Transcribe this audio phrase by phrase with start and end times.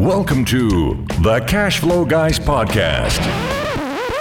[0.00, 3.18] Welcome to the Cash Flow Guys podcast.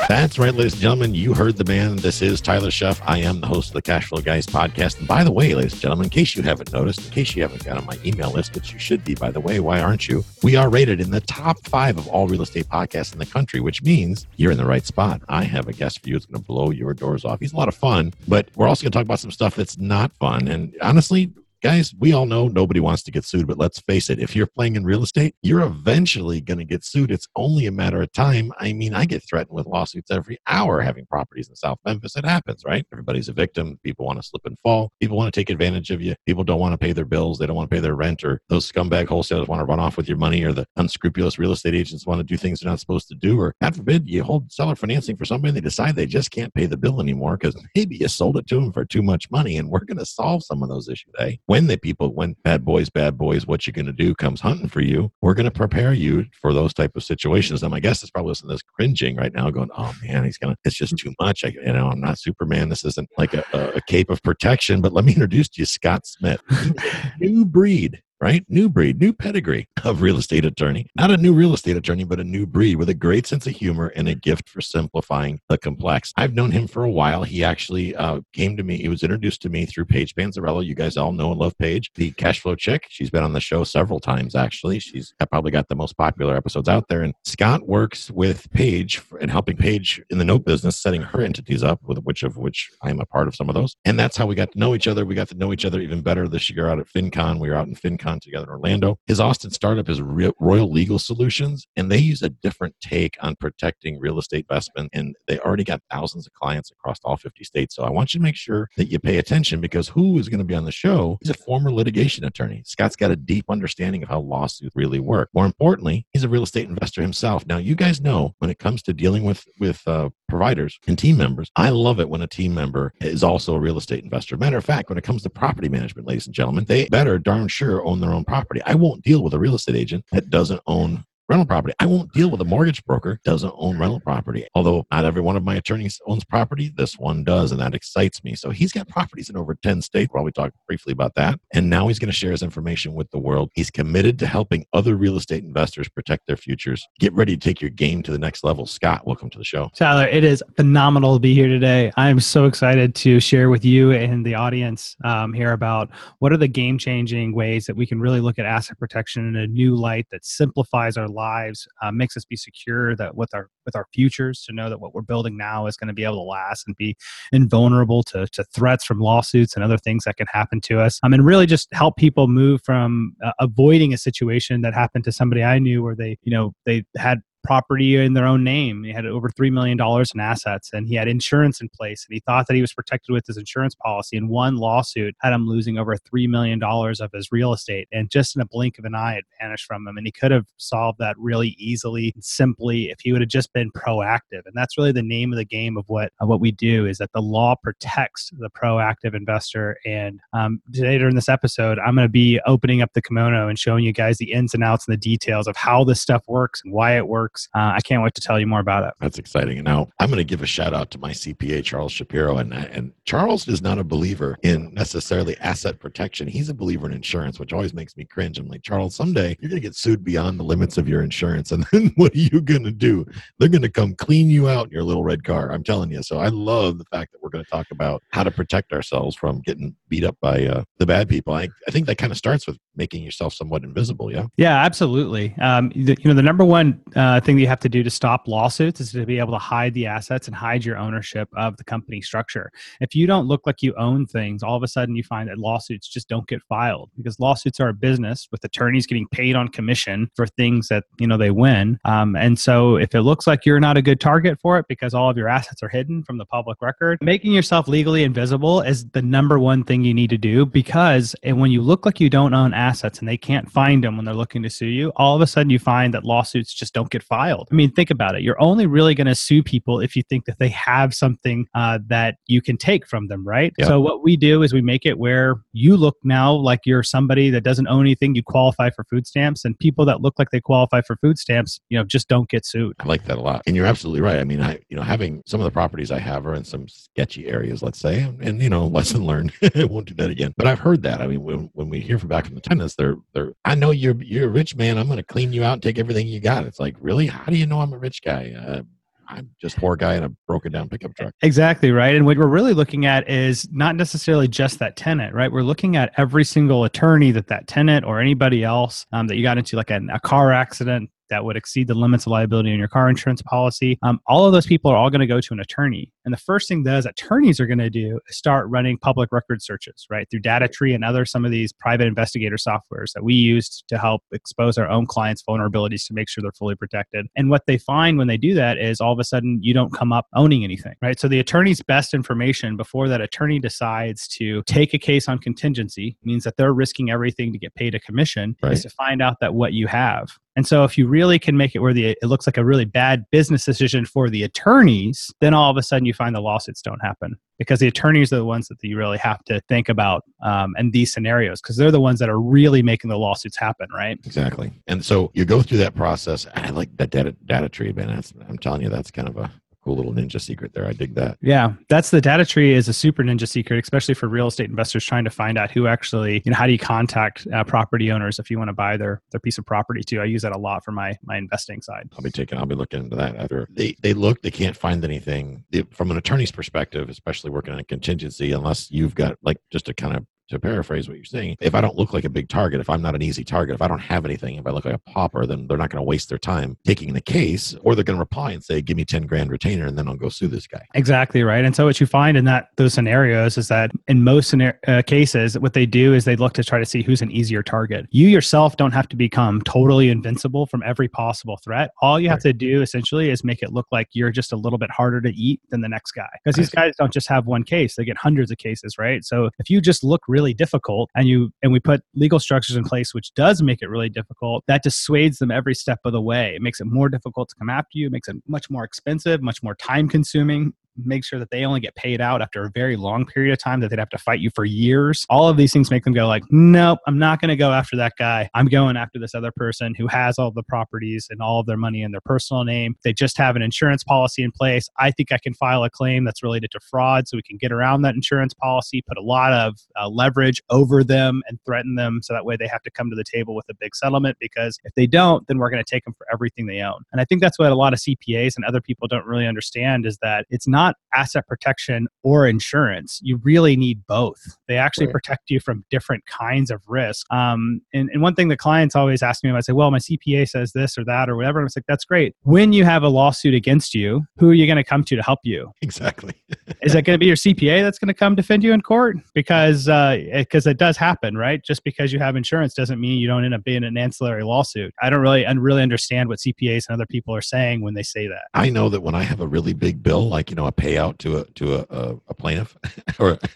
[0.10, 1.16] That's right, ladies and gentlemen.
[1.16, 1.96] You heard the man.
[1.96, 3.02] This is Tyler Sheff.
[3.06, 5.00] I am the host of the Cash Flow Guys podcast.
[5.00, 7.44] And by the way, ladies and gentlemen, in case you haven't noticed, in case you
[7.44, 10.10] haven't got on my email list, which you should be, by the way, why aren't
[10.10, 10.26] you?
[10.44, 13.62] We are rated in the top five of all real estate podcasts in the country,
[13.62, 15.22] which means you're in the right spot.
[15.30, 17.40] I have a guest for you that's going to blow your doors off.
[17.40, 19.78] He's a lot of fun, but we're also going to talk about some stuff that's
[19.78, 20.50] not fun.
[20.50, 24.20] And honestly, guys, we all know nobody wants to get sued, but let's face it,
[24.20, 27.12] if you're playing in real estate, you're eventually going to get sued.
[27.12, 28.52] It's only a matter of time.
[28.60, 32.16] I mean, I get threatened with lawsuits every hour having properties in South Memphis.
[32.16, 32.86] It happens, right?
[32.94, 33.80] Everybody's a victim.
[33.84, 34.92] People want to slip and fall.
[35.00, 36.16] People want to take advantage of you.
[36.26, 37.40] People don't want to pay their bills.
[37.40, 39.98] They don't want to pay their rent, or those scumbag wholesalers want to run off
[39.98, 42.80] with your money, or the unscrupulous real estate agents want to do things they're not
[42.80, 45.96] supposed to do, or God forbid, you hold seller financing for somebody, and they decide
[45.96, 48.86] they just can't pay the bill anymore because maybe you sold it to them for
[48.86, 49.58] too much money.
[49.58, 51.40] And we're going to solve some of those issues today.
[51.50, 54.70] When the people, when bad boys, bad boys, what you're going to do comes hunting
[54.70, 55.12] for you.
[55.20, 57.64] We're going to prepare you for those type of situations.
[57.64, 60.38] And my guest is probably listening to this cringing right now, going, "Oh man, he's
[60.38, 60.56] gonna.
[60.64, 61.44] It's just too much.
[61.44, 62.70] I, you know, I'm not Superman.
[62.70, 66.06] This isn't like a, a cape of protection." But let me introduce to you Scott
[66.06, 66.40] Smith,
[67.20, 68.46] new breed right?
[68.50, 70.88] New breed, new pedigree of real estate attorney.
[70.96, 73.56] Not a new real estate attorney, but a new breed with a great sense of
[73.56, 76.12] humor and a gift for simplifying the complex.
[76.18, 77.24] I've known him for a while.
[77.24, 80.66] He actually uh, came to me, he was introduced to me through Paige Panzarello.
[80.66, 82.88] You guys all know and love Paige, the cash flow chick.
[82.90, 84.80] She's been on the show several times, actually.
[84.80, 87.02] She's probably got the most popular episodes out there.
[87.02, 91.64] And Scott works with Paige and helping Paige in the note business, setting her entities
[91.64, 93.76] up, with which of which I'm a part of some of those.
[93.86, 95.06] And that's how we got to know each other.
[95.06, 97.40] We got to know each other even better this year out at FinCon.
[97.40, 98.98] We were out in FinCon together in Orlando.
[99.06, 104.00] His Austin startup is Royal Legal Solutions, and they use a different take on protecting
[104.00, 104.90] real estate investment.
[104.94, 107.76] And they already got thousands of clients across all 50 states.
[107.76, 110.40] So I want you to make sure that you pay attention because who is going
[110.40, 111.18] to be on the show?
[111.22, 112.64] He's a former litigation attorney.
[112.66, 115.30] Scott's got a deep understanding of how lawsuits really work.
[115.34, 117.46] More importantly, he's a real estate investor himself.
[117.46, 121.18] Now, you guys know when it comes to dealing with with uh, providers and team
[121.18, 124.38] members, I love it when a team member is also a real estate investor.
[124.38, 127.48] Matter of fact, when it comes to property management, ladies and gentlemen, they better darn
[127.48, 128.62] sure own their own property.
[128.66, 131.76] I won't deal with a real estate agent that doesn't own rental property.
[131.80, 134.48] I won't deal with a mortgage broker doesn't own rental property.
[134.56, 138.24] Although not every one of my attorneys owns property, this one does, and that excites
[138.24, 138.34] me.
[138.34, 140.10] So he's got properties in over 10 states.
[140.10, 141.40] We'll probably talk briefly about that.
[141.54, 143.52] And now he's going to share his information with the world.
[143.54, 146.86] He's committed to helping other real estate investors protect their futures.
[147.00, 148.66] Get ready to take your game to the next level.
[148.66, 149.70] Scott, welcome to the show.
[149.76, 151.92] Tyler, it is phenomenal to be here today.
[151.96, 156.38] I'm so excited to share with you and the audience um, here about what are
[156.38, 159.76] the game changing ways that we can really look at asset protection in a new
[159.76, 163.86] light that simplifies our lives, uh, makes us be secure that with our with our
[163.94, 166.64] futures to know that what we're building now is going to be able to last
[166.66, 166.96] and be
[167.32, 171.00] invulnerable to, to threats from lawsuits and other things that can happen to us.
[171.04, 175.12] Um, and really just help people move from uh, avoiding a situation that happened to
[175.12, 178.84] somebody I knew where they, you know, they had property in their own name.
[178.84, 182.20] He had over $3 million in assets and he had insurance in place and he
[182.20, 184.18] thought that he was protected with his insurance policy.
[184.18, 187.88] And one lawsuit had him losing over $3 million of his real estate.
[187.92, 189.98] And just in a blink of an eye, it vanished from him.
[189.98, 193.54] And he could have solved that really easily and simply if he would have just
[193.54, 194.46] been proactive.
[194.46, 196.98] And that's really the name of the game of what, of what we do is
[196.98, 199.78] that the law protects the proactive investor.
[199.86, 203.58] And um, today during this episode, I'm going to be opening up the kimono and
[203.58, 206.62] showing you guys the ins and outs and the details of how this stuff works
[206.64, 207.50] and why it works works.
[207.56, 208.94] Uh, I can't wait to tell you more about it.
[209.00, 209.64] That's exciting.
[209.64, 212.38] Now, I'm going to give a shout out to my CPA, Charles Shapiro.
[212.38, 216.28] And, and Charles is not a believer in necessarily asset protection.
[216.28, 218.40] He's a believer in insurance, which always makes me cringe.
[218.40, 221.52] I'm like, Charles, someday you're going to get sued beyond the limits of your insurance.
[221.52, 223.06] And then what are you going to do?
[223.38, 225.52] They're going to come clean you out in your little red car.
[225.52, 226.04] I'm telling you.
[226.04, 229.16] So I love the fact that we're going to talk about how to protect ourselves
[229.16, 231.34] from getting beat up by uh, the bad people.
[231.34, 234.12] I, I think that kind of starts with making yourself somewhat invisible.
[234.12, 234.28] Yeah.
[234.38, 235.36] Yeah, absolutely.
[235.40, 237.84] Um, the, you know, the number one uh, uh, thing that you have to do
[237.84, 241.28] to stop lawsuits is to be able to hide the assets and hide your ownership
[241.36, 242.50] of the company structure.
[242.80, 245.38] If you don't look like you own things, all of a sudden you find that
[245.38, 249.50] lawsuits just don't get filed because lawsuits are a business with attorneys getting paid on
[249.50, 251.78] commission for things that you know they win.
[251.84, 254.94] Um, and so if it looks like you're not a good target for it because
[254.94, 258.90] all of your assets are hidden from the public record, making yourself legally invisible is
[258.92, 262.34] the number one thing you need to do because when you look like you don't
[262.34, 265.22] own assets and they can't find them when they're looking to sue you, all of
[265.22, 267.48] a sudden you find that lawsuits just don't get filed.
[267.52, 268.22] I mean, think about it.
[268.22, 271.80] You're only really going to sue people if you think that they have something uh,
[271.88, 273.54] that you can take from them, right?
[273.58, 273.68] Yep.
[273.68, 277.30] So what we do is we make it where you look now like you're somebody
[277.32, 278.16] that doesn't own anything.
[278.16, 281.60] You qualify for food stamps, and people that look like they qualify for food stamps,
[281.70, 282.76] you know, just don't get sued.
[282.80, 284.20] I like that a lot, and you're absolutely right.
[284.20, 286.68] I mean, I you know having some of the properties I have are in some
[286.68, 289.34] sketchy areas, let's say, and, and you know, lesson learned.
[289.56, 290.34] I won't do that again.
[290.38, 291.02] But I've heard that.
[291.02, 293.72] I mean, when, when we hear from back from the tenants, they're they're I know
[293.72, 294.78] you're you're a rich man.
[294.78, 296.46] I'm going to clean you out and take everything you got.
[296.46, 296.99] It's like, really?
[297.08, 298.34] How do you know I'm a rich guy?
[298.38, 298.62] Uh,
[299.10, 301.14] I'm just poor guy in a broken down pickup truck.
[301.24, 301.96] Exactly right.
[301.96, 305.32] And what we're really looking at is not necessarily just that tenant, right?
[305.32, 309.24] We're looking at every single attorney that that tenant or anybody else um, that you
[309.24, 312.60] got into like a, a car accident, that would exceed the limits of liability in
[312.60, 313.78] your car insurance policy.
[313.84, 315.92] Um, all of those people are all going to go to an attorney.
[316.06, 319.42] And the first thing those attorneys are going to do is start running public record
[319.42, 320.08] searches, right?
[320.10, 324.04] Through DataTree and other some of these private investigator softwares that we used to help
[324.12, 327.08] expose our own clients' vulnerabilities to make sure they're fully protected.
[327.16, 329.74] And what they find when they do that is all of a sudden you don't
[329.74, 331.00] come up owning anything, right?
[331.00, 335.98] So the attorney's best information before that attorney decides to take a case on contingency
[336.04, 338.54] means that they're risking everything to get paid a commission right.
[338.54, 341.54] is to find out that what you have and so if you really can make
[341.54, 345.34] it where the it looks like a really bad business decision for the attorneys, then
[345.34, 348.24] all of a sudden you find the lawsuits don't happen because the attorneys are the
[348.24, 352.00] ones that you really have to think about um, these scenarios because they're the ones
[352.00, 354.00] that are really making the lawsuits happen, right?
[354.06, 354.54] Exactly.
[354.68, 356.26] And so you go through that process.
[356.34, 357.88] I like that data DataTree, man.
[357.88, 359.30] That's, I'm telling you, that's kind of a
[359.70, 360.66] cool little ninja secret there.
[360.66, 361.18] I dig that.
[361.22, 365.04] Yeah, that's the DataTree is a super ninja secret, especially for real estate investors trying
[365.04, 368.32] to find out who actually, you know, how do you contact uh, property owners if
[368.32, 370.02] you want to buy their their piece of property too.
[370.02, 371.90] I use that a lot for my my investing side.
[371.96, 374.84] I'll be taking, I'll be looking into that after they they look, they can't find
[374.84, 379.38] anything they, from an attorney's perspective, especially working on a contingency, unless you've got like
[379.52, 382.10] just a kind of to paraphrase what you're saying, if I don't look like a
[382.10, 384.52] big target, if I'm not an easy target, if I don't have anything, if I
[384.52, 387.56] look like a pauper, then they're not going to waste their time taking the case,
[387.62, 389.96] or they're going to reply and say, "Give me ten grand retainer," and then I'll
[389.96, 390.66] go sue this guy.
[390.76, 391.44] Exactly right.
[391.46, 395.38] And so what you find in that those scenarios is that in most uh, cases,
[395.40, 397.88] what they do is they look to try to see who's an easier target.
[397.92, 401.72] You yourself don't have to become totally invincible from every possible threat.
[401.82, 404.60] All you have to do essentially is make it look like you're just a little
[404.60, 407.44] bit harder to eat than the next guy, because these guys don't just have one
[407.44, 409.04] case; they get hundreds of cases, right?
[409.04, 412.64] So if you just look really difficult and you and we put legal structures in
[412.64, 416.34] place which does make it really difficult that dissuades them every step of the way.
[416.36, 419.22] It makes it more difficult to come after you it makes it much more expensive
[419.22, 420.54] much more time consuming
[420.86, 423.60] make sure that they only get paid out after a very long period of time
[423.60, 425.06] that they'd have to fight you for years.
[425.10, 427.76] All of these things make them go like, nope, I'm not going to go after
[427.78, 428.30] that guy.
[428.34, 431.58] I'm going after this other person who has all the properties and all of their
[431.58, 432.76] money in their personal name.
[432.84, 434.70] They just have an insurance policy in place.
[434.78, 437.52] I think I can file a claim that's related to fraud so we can get
[437.52, 442.00] around that insurance policy, put a lot of uh, leverage over them and threaten them
[442.02, 444.60] so that way they have to come to the table with a big settlement because
[444.64, 446.84] if they don't, then we're going to take them for everything they own.
[446.92, 449.86] And I think that's what a lot of CPAs and other people don't really understand
[449.86, 453.00] is that it's not not asset protection or insurance.
[453.04, 454.20] You really need both.
[454.48, 454.94] They actually right.
[454.94, 457.06] protect you from different kinds of risk.
[457.14, 460.28] Um, and, and one thing the clients always ask me, I say, well, my CPA
[460.28, 461.40] says this or that or whatever.
[461.40, 462.16] And I'm like, that's great.
[462.24, 465.04] When you have a lawsuit against you, who are you going to come to to
[465.04, 465.52] help you?
[465.62, 466.14] Exactly.
[466.62, 468.98] Is that going to be your CPA that's going to come defend you in court?
[469.14, 471.44] Because because uh, it does happen, right?
[471.44, 474.74] Just because you have insurance doesn't mean you don't end up being an ancillary lawsuit.
[474.82, 477.84] I don't really, I really understand what CPAs and other people are saying when they
[477.84, 478.24] say that.
[478.34, 480.98] I know that when I have a really big bill, like you know, a payout
[480.98, 482.58] to a to a, a, a plaintiff,
[483.00, 483.16] or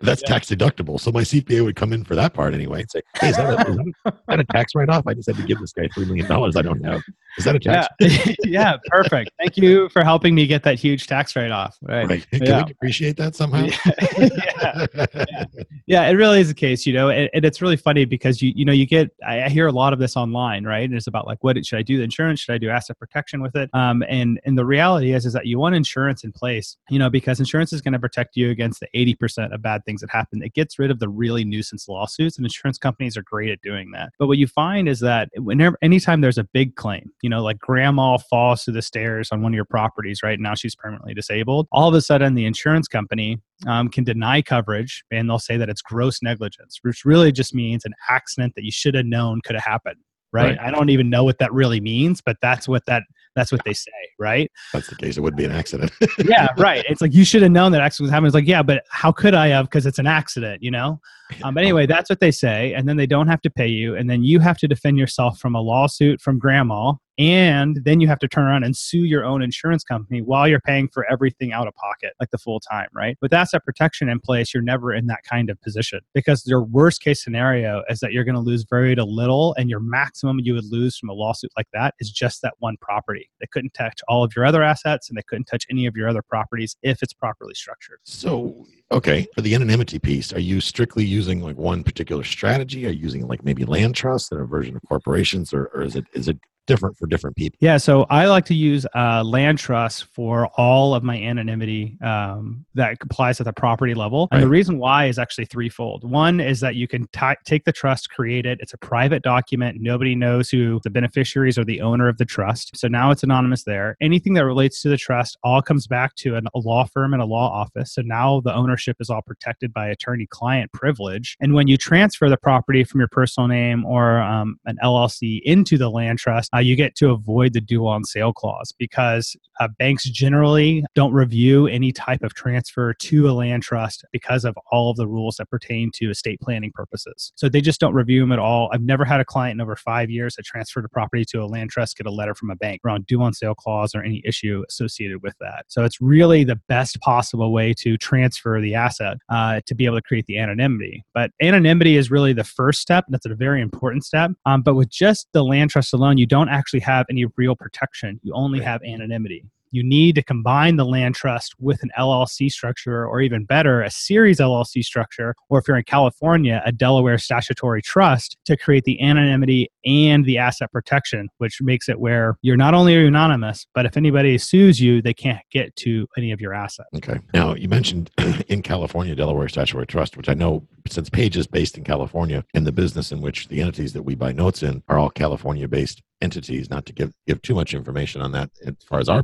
[0.00, 0.28] that's yeah.
[0.28, 0.98] tax deductible.
[0.98, 3.68] So my CPA would come in for that part anyway and say, "Hey, is that
[3.68, 5.06] a, is that a tax write off?
[5.06, 7.02] I just had to give this guy three million dollars I don't have.
[7.38, 9.30] Is that a tax?" Yeah, yeah perfect.
[9.38, 11.76] Thank you for helping me get that huge tax write off.
[11.82, 12.08] Right.
[12.08, 12.30] right.
[12.30, 12.64] Can yeah.
[12.64, 13.66] we appreciate that somehow?
[13.66, 14.86] yeah.
[15.14, 15.44] yeah.
[15.86, 18.52] yeah, it really is the case, you know, and, and, it's really funny because you
[18.54, 20.84] you know you get I, I hear a lot of this online, right?
[20.88, 21.98] And it's about like, what should I do?
[21.98, 22.40] The insurance?
[22.40, 23.70] Should I do asset protection with it?
[23.74, 27.10] Um, and and the reality is is that you want insurance in place, you know,
[27.10, 30.42] because insurance is going to protect you against the 80% of bad things that happen.
[30.42, 33.90] It gets rid of the really nuisance lawsuits, and insurance companies are great at doing
[33.92, 34.12] that.
[34.18, 37.58] But what you find is that whenever, anytime there's a big claim, you know, like
[37.58, 40.38] grandma falls through the stairs on one of your properties, right?
[40.38, 41.66] Now she's permanently disabled.
[41.72, 45.70] All of a sudden, the insurance company um, can deny coverage and they'll say that
[45.70, 49.56] it's gross negligence, which really just means an accident that you should have known could
[49.56, 49.96] have happened.
[50.34, 50.58] Right?
[50.58, 50.66] right?
[50.66, 53.04] I don't even know what that really means, but that's what that
[53.34, 54.50] that's what they say, right?
[54.72, 55.16] That's the case.
[55.16, 55.92] It would be an accident.
[56.24, 56.84] yeah, right.
[56.88, 58.28] It's like you should have known that accident was happening.
[58.28, 59.66] It's like, yeah, but how could I have?
[59.66, 61.00] Because it's an accident, you know.
[61.42, 63.96] Um, but anyway, that's what they say, and then they don't have to pay you,
[63.96, 68.08] and then you have to defend yourself from a lawsuit from grandma and then you
[68.08, 71.52] have to turn around and sue your own insurance company while you're paying for everything
[71.52, 73.16] out of pocket like the full time right?
[73.20, 77.02] With asset protection in place you're never in that kind of position because your worst
[77.02, 80.70] case scenario is that you're going to lose very little and your maximum you would
[80.70, 83.30] lose from a lawsuit like that is just that one property.
[83.40, 86.08] They couldn't touch all of your other assets and they couldn't touch any of your
[86.08, 87.98] other properties if it's properly structured.
[88.04, 92.86] So okay for the anonymity piece are you strictly using like one particular strategy?
[92.86, 95.96] Are you using like maybe land trust and a version of corporations or, or is
[95.96, 97.58] it is it different for different people?
[97.60, 102.64] Yeah, so I like to use uh, land trust for all of my anonymity um,
[102.74, 104.28] that applies at the property level.
[104.30, 104.44] And Right.
[104.44, 106.08] the reason why is actually threefold.
[106.08, 108.58] One is that you can ti take the trust, create it.
[108.60, 109.78] It's a private document.
[109.80, 112.76] Nobody knows who the beneficiaries or the owner of the trust.
[112.76, 113.96] So now it's anonymous there.
[114.00, 117.22] Anything that relates to the trust all comes back to an, a law firm and
[117.22, 117.92] a law office.
[117.92, 121.36] So now the ownership is all protected by attorney client privilege.
[121.40, 125.78] And when you transfer the property from your personal name or um, an LLC into
[125.78, 129.68] the land trust, uh, you get to avoid the due on sale clause because uh,
[129.78, 134.90] banks generally don't review any type of transfer to a land trust because of all
[134.90, 137.32] of the rules that pertain to estate planning purposes.
[137.36, 138.70] So they just don't review them at all.
[138.72, 141.46] I've never had a client in over five years that transferred a property to a
[141.46, 144.22] land trust get a letter from a bank around due on sale clause or any
[144.24, 145.64] issue associated with that.
[145.68, 149.96] So it's really the best possible way to transfer the asset uh, to be able
[149.96, 151.04] to create the anonymity.
[151.14, 153.04] But anonymity is really the first step.
[153.08, 154.30] That's a very important step.
[154.46, 158.20] Um, but with just the land trust alone, you don't actually have any real protection.
[158.22, 158.68] You only Right.
[158.68, 159.44] have anonymity.
[159.74, 163.90] You need to combine the land trust with an LLC structure, or even better, a
[163.90, 169.02] series LLC structure, or if you're in California, a Delaware statutory trust to create the
[169.02, 173.96] anonymity and the asset protection, which makes it where you're not only anonymous, but if
[173.96, 176.88] anybody sues you, they can't get to any of your assets.
[176.94, 177.18] Okay.
[177.34, 178.12] Now you mentioned
[178.46, 182.64] in California, Delaware Statutory Trust, which I know since Paige is based in California, and
[182.64, 186.70] the business in which the entities that we buy notes in are all California-based entities.
[186.70, 189.22] Not to give give too much information on that as far as our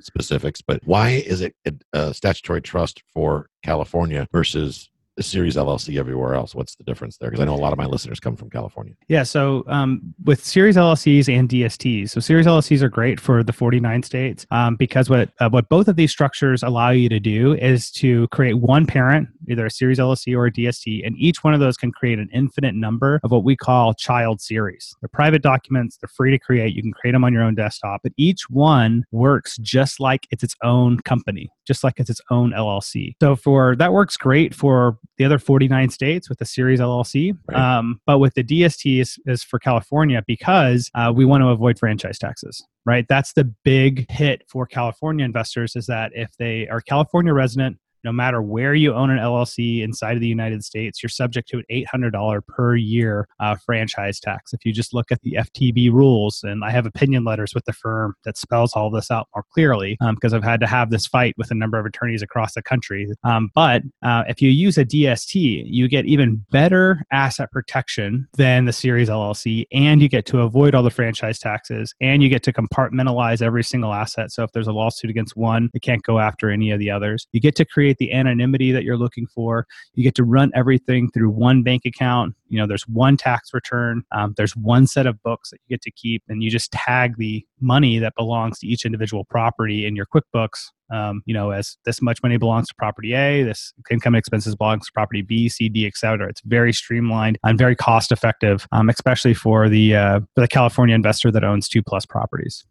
[0.00, 1.54] specifics, but why is it
[1.92, 4.90] a, statutory trust for California versus
[5.22, 6.54] series LLC everywhere else?
[6.54, 7.30] What's the difference there?
[7.30, 8.94] Because I know a lot of my listeners come from California.
[9.08, 13.52] Yeah, so um, with series LLCs and DSTs, so series LLCs are great for the
[13.52, 17.54] 49 states um, because what uh, what both of these structures allow you to do
[17.54, 21.54] is to create one parent, either a series LLC or a DST, and each one
[21.54, 24.94] of those can create an infinite number of what we call child series.
[25.00, 26.74] They're private documents; they're free to create.
[26.74, 30.44] You can create them on your own desktop, but each one works just like it's
[30.44, 33.14] its own company, just like it's its own LLC.
[33.20, 37.36] So for that works great for the other 49 states with the series LLC.
[37.48, 37.58] Right.
[37.58, 41.78] Um, but with the DST is, is for California because uh, we want to avoid
[41.78, 42.64] franchise taxes.
[42.84, 45.74] Right, that's the big hit for California investors.
[45.74, 50.14] Is that if they are California resident, no matter where you own an LLC inside
[50.14, 54.52] of the United States, you're subject to an $800 per year uh, franchise tax.
[54.52, 57.72] If you just look at the FTB rules, and I have opinion letters with the
[57.72, 61.34] firm that spells all this out more clearly because I've had to have this fight
[61.36, 63.08] with a number of attorneys across the country.
[63.24, 68.66] Um, but uh, if you use a DST, you get even better asset protection than
[68.66, 72.44] the Series LLC, and you get to avoid all the franchise taxes, and you get
[72.44, 74.30] to compartmentalize every single asset.
[74.30, 77.26] So if there's a lawsuit against one, it can't go after any of the others.
[77.32, 79.66] You get to create the anonymity that you're looking for.
[79.94, 82.34] You get to run everything through one bank account.
[82.48, 84.02] You know, there's one tax return.
[84.12, 87.16] Um, there's one set of books that you get to keep, and you just tag
[87.18, 90.70] the money that belongs to each individual property in your QuickBooks.
[90.88, 94.54] Um, you know, as this much money belongs to property A, this income and expenses
[94.54, 96.28] belongs to property B, C, D, et cetera.
[96.28, 100.94] It's very streamlined and very cost effective, um, especially for the uh, for the California
[100.94, 102.64] investor that owns two plus properties.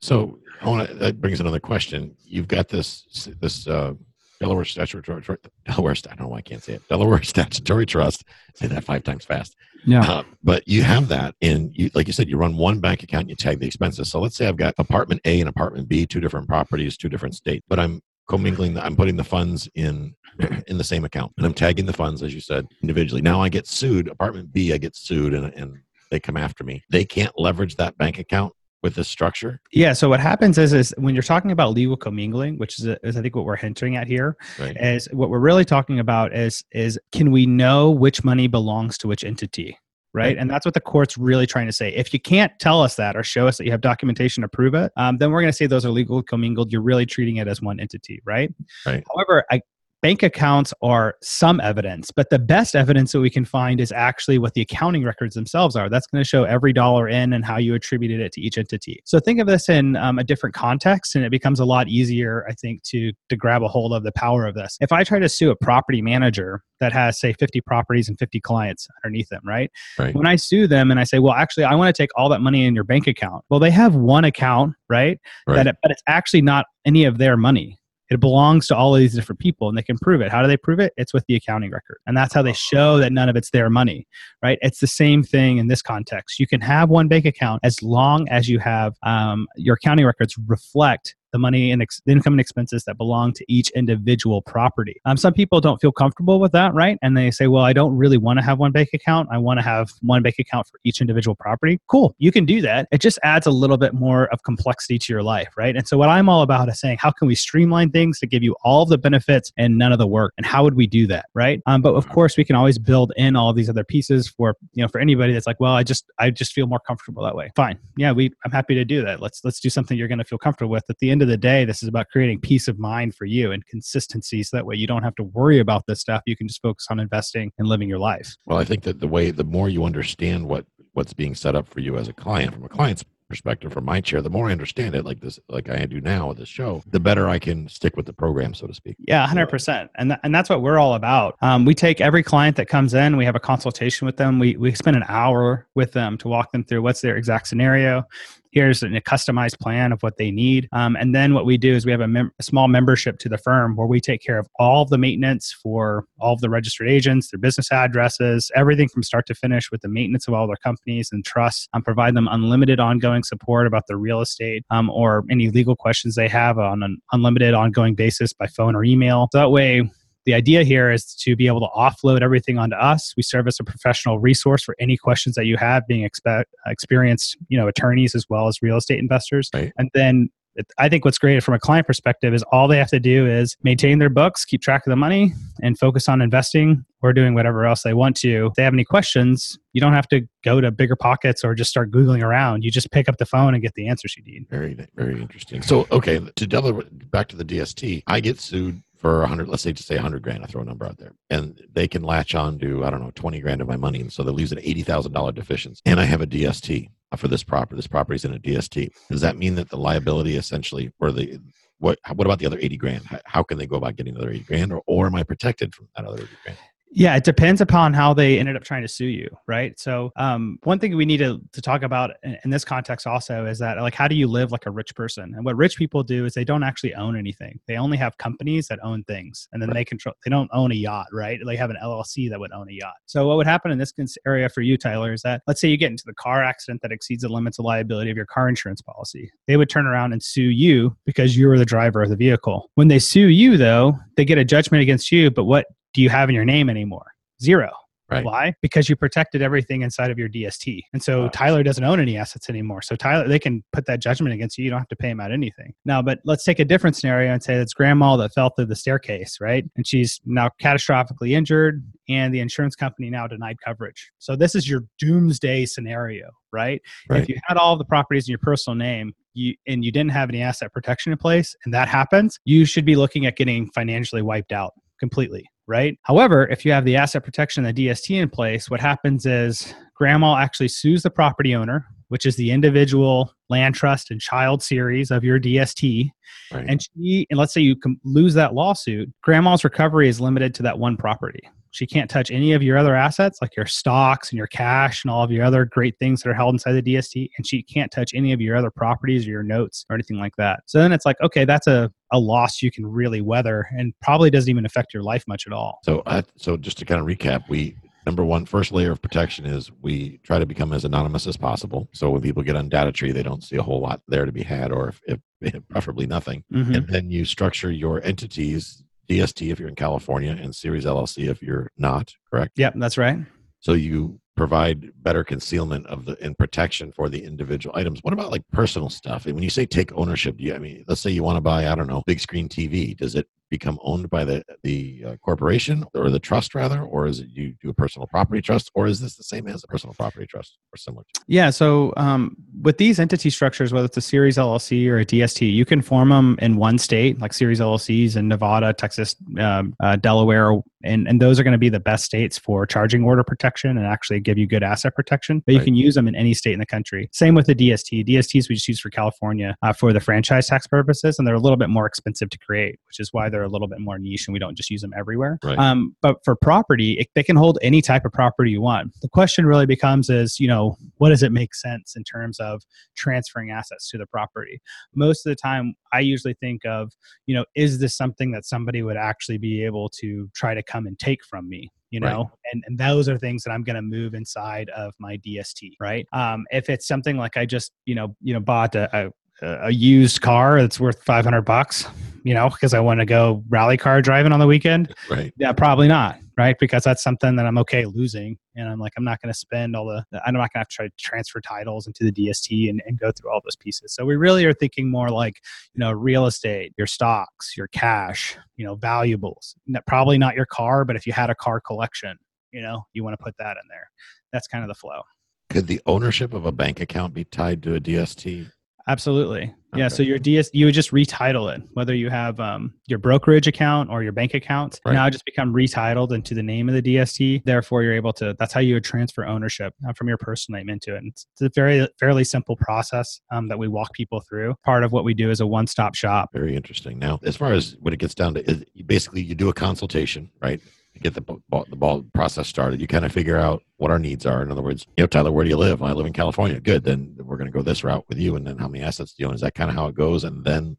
[0.00, 2.16] So I want that brings another question.
[2.24, 3.92] You've got this this uh,
[4.40, 5.22] Delaware statutory
[5.66, 8.24] Delaware I don't know why I can't say it Delaware statutory trust.
[8.54, 9.56] Say that five times fast.
[9.84, 10.02] Yeah.
[10.02, 13.22] Uh, but you have that and you like you said you run one bank account
[13.22, 14.10] and you tag the expenses.
[14.10, 17.34] So let's say I've got apartment A and apartment B, two different properties, two different
[17.34, 20.14] states, but I'm commingling the, I'm putting the funds in
[20.68, 23.22] in the same account and I'm tagging the funds as you said individually.
[23.22, 24.08] Now I get sued.
[24.08, 25.78] Apartment B, I get sued and and
[26.10, 26.82] they come after me.
[26.90, 29.60] They can't leverage that bank account with this structure.
[29.72, 29.92] Yeah.
[29.92, 33.22] So what happens is, is when you're talking about legal commingling, which is, is I
[33.22, 34.76] think what we're hinting at here, Right.
[34.80, 39.08] is what we're really talking about is is can we know which money belongs to
[39.08, 39.76] which entity?
[40.14, 40.28] Right?
[40.28, 40.38] Right.
[40.38, 41.94] And that's what the court's really trying to say.
[41.94, 44.74] If you can't tell us that or show us that you have documentation to prove
[44.74, 46.72] it, um, then we're going to say those are legal commingled.
[46.72, 48.52] You're really treating it as one entity, right?
[48.86, 49.04] Right.
[49.14, 49.60] However, I,
[50.02, 54.38] bank accounts are some evidence, but the best evidence that we can find is actually
[54.38, 55.88] what the accounting records themselves are.
[55.88, 59.00] That's going to show every dollar in and how you attributed it to each entity.
[59.04, 62.46] So think of this in um, a different context, and it becomes a lot easier,
[62.48, 64.76] I think, to to grab a hold of the power of this.
[64.80, 68.40] If I try to sue a property manager that has, say, 50 properties and 50
[68.40, 69.70] clients underneath them, right?
[69.98, 70.14] Right.
[70.14, 72.40] When I sue them and I say, well, actually, I want to take all that
[72.40, 73.44] money in your bank account.
[73.50, 75.18] Well, they have one account, right?
[75.46, 75.56] Right.
[75.56, 77.77] That it, but it's actually not any of their money.
[78.10, 80.30] It belongs to all of these different people and they can prove it.
[80.30, 80.92] How do they prove it?
[80.96, 81.98] It's with the accounting record.
[82.06, 84.06] And that's how they show that none of it's their money,
[84.42, 84.58] right?
[84.62, 86.38] It's the same thing in this context.
[86.38, 90.36] You can have one bank account as long as you have um, your accounting records
[90.46, 95.00] reflect the money and ex- the income and expenses that belong to each individual property.
[95.04, 96.98] Um, some people don't feel comfortable with that, right?
[97.02, 99.28] And they say, well, I don't really want to have one bank account.
[99.30, 101.80] I want to have one bank account for each individual property.
[101.88, 102.88] Cool, you can do that.
[102.90, 105.76] It just adds a little bit more of complexity to your life, right?
[105.76, 108.42] And so what I'm all about is saying, how can we streamline things to give
[108.42, 110.34] you all the benefits and none of the work?
[110.36, 111.60] And how would we do that, right?
[111.66, 114.82] Um, but of course, we can always build in all these other pieces for you
[114.82, 117.50] know for anybody that's like, well, I just I just feel more comfortable that way.
[117.54, 119.20] Fine, yeah, we I'm happy to do that.
[119.20, 120.84] Let's let's do something you're going to feel comfortable with.
[120.88, 123.52] At the end of the day, this is about creating peace of mind for you
[123.52, 126.22] and consistency, so that way you don't have to worry about this stuff.
[126.26, 128.36] You can just focus on investing and living your life.
[128.46, 131.68] Well, I think that the way the more you understand what what's being set up
[131.68, 134.52] for you as a client from a client's perspective from my chair the more i
[134.52, 137.68] understand it like this like i do now with this show the better i can
[137.68, 138.96] stick with the program so to speak.
[139.06, 141.36] Yeah 100% and, th- and that's what we're all about.
[141.42, 144.38] Um, we take every client that comes in we have a consultation with them.
[144.38, 148.04] We, we spend an hour with them to walk them through what's their exact scenario
[148.52, 150.68] here's a customized plan of what they need.
[150.72, 153.28] Um, and then what we do is we have a, mem- a, small membership to
[153.28, 156.48] the firm where we take care of all of the maintenance for all of the
[156.48, 160.46] registered agents, their business addresses, everything from start to finish with the maintenance of all
[160.46, 164.88] their companies and trusts, um, provide them unlimited ongoing support about their real estate um,
[164.90, 169.28] or any legal questions they have on an unlimited ongoing basis by phone or email.
[169.32, 169.90] So that way,
[170.28, 173.14] the idea here is to be able to offload everything onto us.
[173.16, 177.38] We serve as a professional resource for any questions that you have, being expect, experienced,
[177.48, 179.48] you know, attorneys as well as real estate investors.
[179.54, 179.72] Right.
[179.78, 180.28] And then
[180.76, 183.56] I think what's great from a client perspective is all they have to do is
[183.62, 185.32] maintain their books, keep track of the money,
[185.62, 188.48] and focus on investing or doing whatever else they want to.
[188.48, 191.90] If they have any questions, you don't have to go to BiggerPockets or just start
[191.90, 192.64] Googling around.
[192.64, 194.46] You just pick up the phone and get the answers you need.
[194.50, 195.62] Very, very interesting.
[195.62, 196.82] So, okay, to double
[197.12, 200.02] back to the DST, I get sued for a hundred, let's say, just say a
[200.02, 200.42] hundred grand.
[200.42, 203.12] I throw a number out there, and they can latch on to I don't know
[203.14, 205.82] twenty grand of my money, and so that leaves an eighty thousand dollar deficiency.
[205.86, 207.76] And I have a DST uh, for this property.
[207.76, 208.90] This property is in a DST.
[209.10, 211.38] Does that mean that the liability essentially, or the
[211.78, 211.98] what?
[212.12, 213.04] What about the other eighty grand?
[213.24, 215.88] How can they go about getting another eighty grand, or, or am I protected from
[215.96, 216.58] that other eighty grand?
[216.90, 219.78] Yeah, it depends upon how they ended up trying to sue you, right?
[219.78, 223.44] So, um, one thing we need to, to talk about in, in, this context also
[223.44, 225.34] is that, like, how do you live like a rich person?
[225.34, 227.60] And what rich people do is they don't actually own anything.
[227.66, 230.14] They only have companies that own things, and then they control.
[230.24, 231.38] They don't own a yacht, right?
[231.44, 232.94] They have an LLC that would own a yacht.
[233.06, 233.92] So, what would happen in this
[234.26, 236.92] area for you, Tyler, is that let's say you get into the car accident that
[236.92, 239.30] exceeds the limits of liability of your car insurance policy.
[239.46, 242.70] They would turn around and sue you because you were the driver of the vehicle.
[242.76, 245.30] When they sue you, though, they get a judgment against you.
[245.30, 247.12] But what do you have in your name anymore?
[247.42, 247.72] Zero.
[248.10, 248.24] Right.
[248.24, 248.54] Why?
[248.62, 250.80] Because you protected everything inside of your DST.
[250.94, 251.28] And so wow.
[251.28, 252.80] Tyler doesn't own any assets anymore.
[252.80, 254.64] So Tyler, they can put that judgment against you.
[254.64, 255.74] You don't have to pay him out anything.
[255.84, 258.76] Now, but let's take a different scenario and say it's grandma that fell through the
[258.76, 259.62] staircase, right?
[259.76, 264.10] And she's now catastrophically injured and the insurance company now denied coverage.
[264.18, 266.80] So this is your doomsday scenario, right?
[267.10, 267.20] right.
[267.20, 270.30] If you had all the properties in your personal name, you, and you didn't have
[270.30, 274.22] any asset protection in place and that happens, you should be looking at getting financially
[274.22, 275.98] wiped out completely right?
[276.02, 280.36] However, if you have the asset protection, the DST in place, what happens is grandma
[280.36, 285.22] actually sues the property owner, which is the individual land trust and child series of
[285.22, 286.10] your DST.
[286.52, 286.64] Right.
[286.66, 290.78] And she, and let's say you lose that lawsuit, grandma's recovery is limited to that
[290.78, 291.48] one property.
[291.70, 295.10] She can't touch any of your other assets, like your stocks and your cash and
[295.10, 297.30] all of your other great things that are held inside the DST.
[297.36, 300.36] And she can't touch any of your other properties or your notes or anything like
[300.36, 300.60] that.
[300.66, 304.30] So then it's like, okay, that's a, a loss you can really weather and probably
[304.30, 305.78] doesn't even affect your life much at all.
[305.84, 307.76] So, uh, so just to kind of recap, we
[308.08, 311.86] number one first layer of protection is we try to become as anonymous as possible
[311.92, 314.42] so when people get on DataTree they don't see a whole lot there to be
[314.42, 316.74] had or if, if preferably nothing mm-hmm.
[316.74, 321.42] and then you structure your entities DST if you're in California and Series LLC if
[321.42, 322.58] you're not, correct?
[322.58, 323.18] Yep, that's right.
[323.60, 328.00] So you provide better concealment of the and protection for the individual items.
[328.02, 329.26] What about like personal stuff?
[329.26, 331.40] And when you say take ownership, do you, I mean, let's say you want to
[331.40, 332.96] buy, I don't know, big screen TV.
[332.96, 337.20] Does it become owned by the the uh, corporation or the trust rather, or is
[337.20, 339.94] it you do a personal property trust, or is this the same as a personal
[339.94, 341.04] property trust or similar?
[341.14, 341.20] To?
[341.26, 341.50] Yeah.
[341.50, 345.64] So um, with these entity structures, whether it's a Series LLC or a DST, you
[345.64, 350.60] can form them in one state, like Series LLCs in Nevada, Texas, um, uh, Delaware,
[350.84, 353.86] and and those are going to be the best states for charging order protection and
[353.86, 355.42] actually give you good asset protection.
[355.46, 357.08] But you can use them in any state in the country.
[357.12, 358.06] Same with the DST.
[358.06, 361.40] DSTs we just use for California uh, for the franchise tax purposes, and they're a
[361.40, 364.26] little bit more expensive to create, which is why they're a little bit more niche
[364.26, 365.38] and we don't just use them everywhere.
[365.42, 365.58] Right.
[365.58, 368.92] Um, but for property, it, they can hold any type of property you want.
[369.00, 372.62] The question really becomes is, you know, what does it make sense in terms of
[372.96, 374.60] transferring assets to the property?
[374.94, 376.92] Most of the time, I usually think of,
[377.26, 380.86] you know, is this something that somebody would actually be able to try to come
[380.86, 381.70] and take from me?
[381.90, 382.52] you know right.
[382.52, 386.06] and, and those are things that i'm going to move inside of my dst right
[386.12, 389.10] um, if it's something like i just you know you know bought a, a
[389.42, 391.86] a used car that's worth 500 bucks,
[392.24, 394.94] you know, because I want to go rally car driving on the weekend.
[395.10, 395.32] Right.
[395.38, 396.58] Yeah, probably not, right?
[396.58, 398.38] Because that's something that I'm okay losing.
[398.56, 400.68] And I'm like, I'm not going to spend all the, I'm not going to have
[400.68, 403.94] to try to transfer titles into the DST and, and go through all those pieces.
[403.94, 405.34] So we really are thinking more like,
[405.74, 409.54] you know, real estate, your stocks, your cash, you know, valuables.
[409.86, 412.16] Probably not your car, but if you had a car collection,
[412.52, 413.90] you know, you want to put that in there.
[414.32, 415.02] That's kind of the flow.
[415.50, 418.50] Could the ownership of a bank account be tied to a DST?
[418.88, 419.54] Absolutely.
[419.74, 419.80] Okay.
[419.80, 419.88] Yeah.
[419.88, 423.90] So your DS, you would just retitle it, whether you have um, your brokerage account
[423.90, 424.80] or your bank account.
[424.84, 424.94] Right.
[424.94, 427.44] Now just become retitled into the name of the DST.
[427.44, 428.34] Therefore, you're able to.
[428.38, 430.98] That's how you would transfer ownership uh, from your personal name into it.
[430.98, 434.54] And it's a very fairly simple process um, that we walk people through.
[434.64, 436.30] Part of what we do is a one-stop shop.
[436.32, 436.98] Very interesting.
[436.98, 440.62] Now, as far as when it gets down to, basically you do a consultation, right?
[441.00, 442.80] Get the ball, the ball process started.
[442.80, 444.42] You kind of figure out what our needs are.
[444.42, 445.82] In other words, you know, Tyler, where do you live?
[445.82, 446.60] I live in California.
[446.60, 446.84] Good.
[446.84, 448.36] Then we're going to go this route with you.
[448.36, 449.34] And then how many assets do you own?
[449.34, 450.24] Is that kind of how it goes?
[450.24, 450.76] And then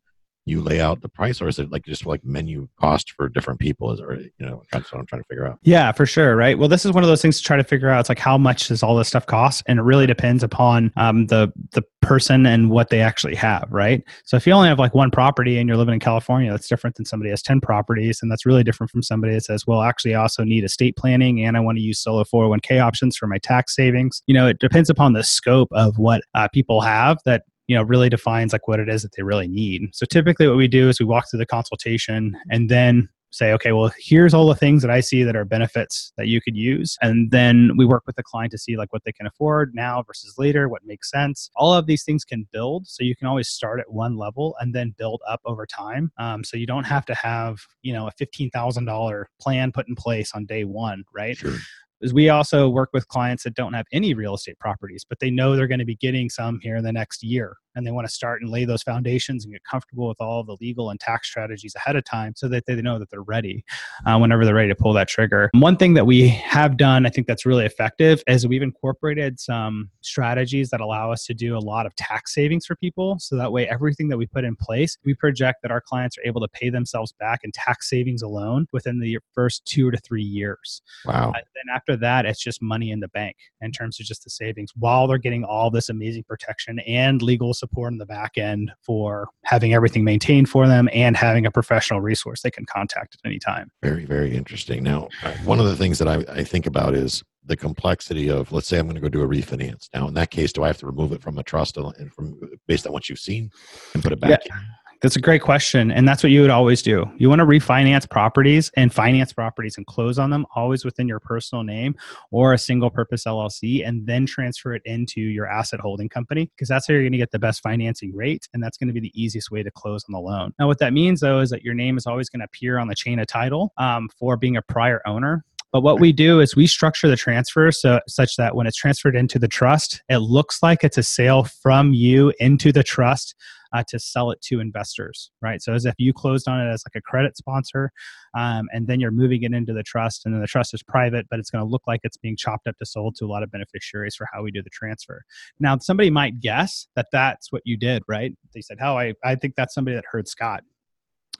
[0.49, 3.59] you lay out the price or is it like just like menu cost for different
[3.59, 5.59] people is or you know that's what i'm trying to figure out?
[5.63, 6.57] Yeah for sure right?
[6.57, 8.37] Well this is one of those things to try to figure out it's like how
[8.37, 9.63] much does all this stuff cost?
[9.67, 14.03] And it really depends upon um, the the person and what they actually have right?
[14.23, 16.95] So if you only have like one property and you're living in california that's different
[16.95, 20.15] than somebody has 10 properties and that's really different from somebody that says well actually
[20.15, 23.37] i also need estate planning and i want to use solo 401k options for my
[23.37, 24.23] tax savings.
[24.27, 27.83] You know it depends upon the scope of what uh, people have that you know
[27.83, 29.89] really defines like what it is that they really need.
[29.93, 33.71] So typically what we do is we walk through the consultation and then say okay
[33.71, 36.97] well here's all the things that i see that are benefits that you could use.
[36.99, 40.01] And then we work with the client to see like what they can afford now
[40.01, 41.51] versus later what makes sense.
[41.55, 44.73] All of these things can build so you can always start at one level and
[44.73, 46.11] then build up over time.
[46.17, 50.31] Um, so you don't have to have you know a $15000 plan put in place
[50.33, 51.37] on day one right?
[51.37, 51.55] Sure
[52.01, 55.29] is we also work with clients that don't have any real estate properties, but they
[55.29, 58.07] know they're going to be getting some here in the next year and they want
[58.07, 61.27] to start and lay those foundations and get comfortable with all the legal and tax
[61.29, 63.63] strategies ahead of time so that they know that they're ready
[64.05, 65.49] uh, whenever they're ready to pull that trigger.
[65.53, 69.89] One thing that we have done, I think that's really effective, is we've incorporated some
[70.01, 73.17] strategies that allow us to do a lot of tax savings for people.
[73.19, 76.23] So that way, everything that we put in place, we project that our clients are
[76.25, 80.23] able to pay themselves back in tax savings alone within the first two to three
[80.23, 80.81] years.
[81.05, 81.29] Wow.
[81.29, 84.29] Uh, then after that, it's just money in the bank in terms of just the
[84.29, 88.37] savings while they're getting all this amazing protection and legal support support in the back
[88.37, 93.15] end for having everything maintained for them and having a professional resource they can contact
[93.15, 93.69] at any time.
[93.81, 94.83] Very, very interesting.
[94.83, 98.51] Now, uh, one of the things that I, I think about is the complexity of
[98.51, 100.67] let's say i'm going to go do a refinance now in that case do i
[100.67, 103.49] have to remove it from a trust and from based on what you've seen
[103.95, 104.55] and put it back yeah.
[105.01, 105.91] That's a great question.
[105.91, 107.09] And that's what you would always do.
[107.17, 111.19] You want to refinance properties and finance properties and close on them always within your
[111.19, 111.95] personal name
[112.31, 116.67] or a single purpose LLC and then transfer it into your asset holding company because
[116.67, 118.49] that's how you're going to get the best financing rate.
[118.53, 120.53] And that's going to be the easiest way to close on the loan.
[120.59, 122.87] Now, what that means though is that your name is always going to appear on
[122.89, 125.45] the chain of title um, for being a prior owner.
[125.71, 129.15] But what we do is we structure the transfer so such that when it's transferred
[129.15, 133.35] into the trust, it looks like it's a sale from you into the trust
[133.73, 135.61] uh, to sell it to investors, right?
[135.61, 137.91] So as if you closed on it as like a credit sponsor,
[138.37, 141.27] um, and then you're moving it into the trust, and then the trust is private,
[141.29, 143.43] but it's going to look like it's being chopped up to sold to a lot
[143.43, 145.23] of beneficiaries for how we do the transfer.
[145.59, 148.33] Now, somebody might guess that that's what you did, right?
[148.53, 150.63] They said, "How oh, I I think that's somebody that heard Scott."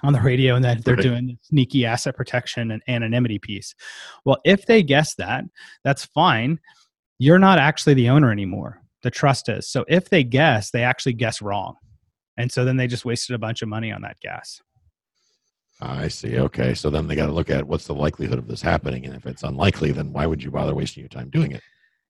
[0.03, 1.03] On the radio and that they're right.
[1.03, 3.75] doing sneaky asset protection and anonymity piece.
[4.25, 5.43] Well, if they guess that,
[5.83, 6.59] that's fine.
[7.17, 8.81] You're not actually the owner anymore.
[9.03, 9.69] The trust is.
[9.69, 11.75] So if they guess, they actually guess wrong.
[12.37, 14.61] And so then they just wasted a bunch of money on that gas.
[15.81, 16.37] I see.
[16.39, 16.73] Okay.
[16.73, 19.05] So then they got to look at what's the likelihood of this happening.
[19.05, 21.61] And if it's unlikely, then why would you bother wasting your time doing it?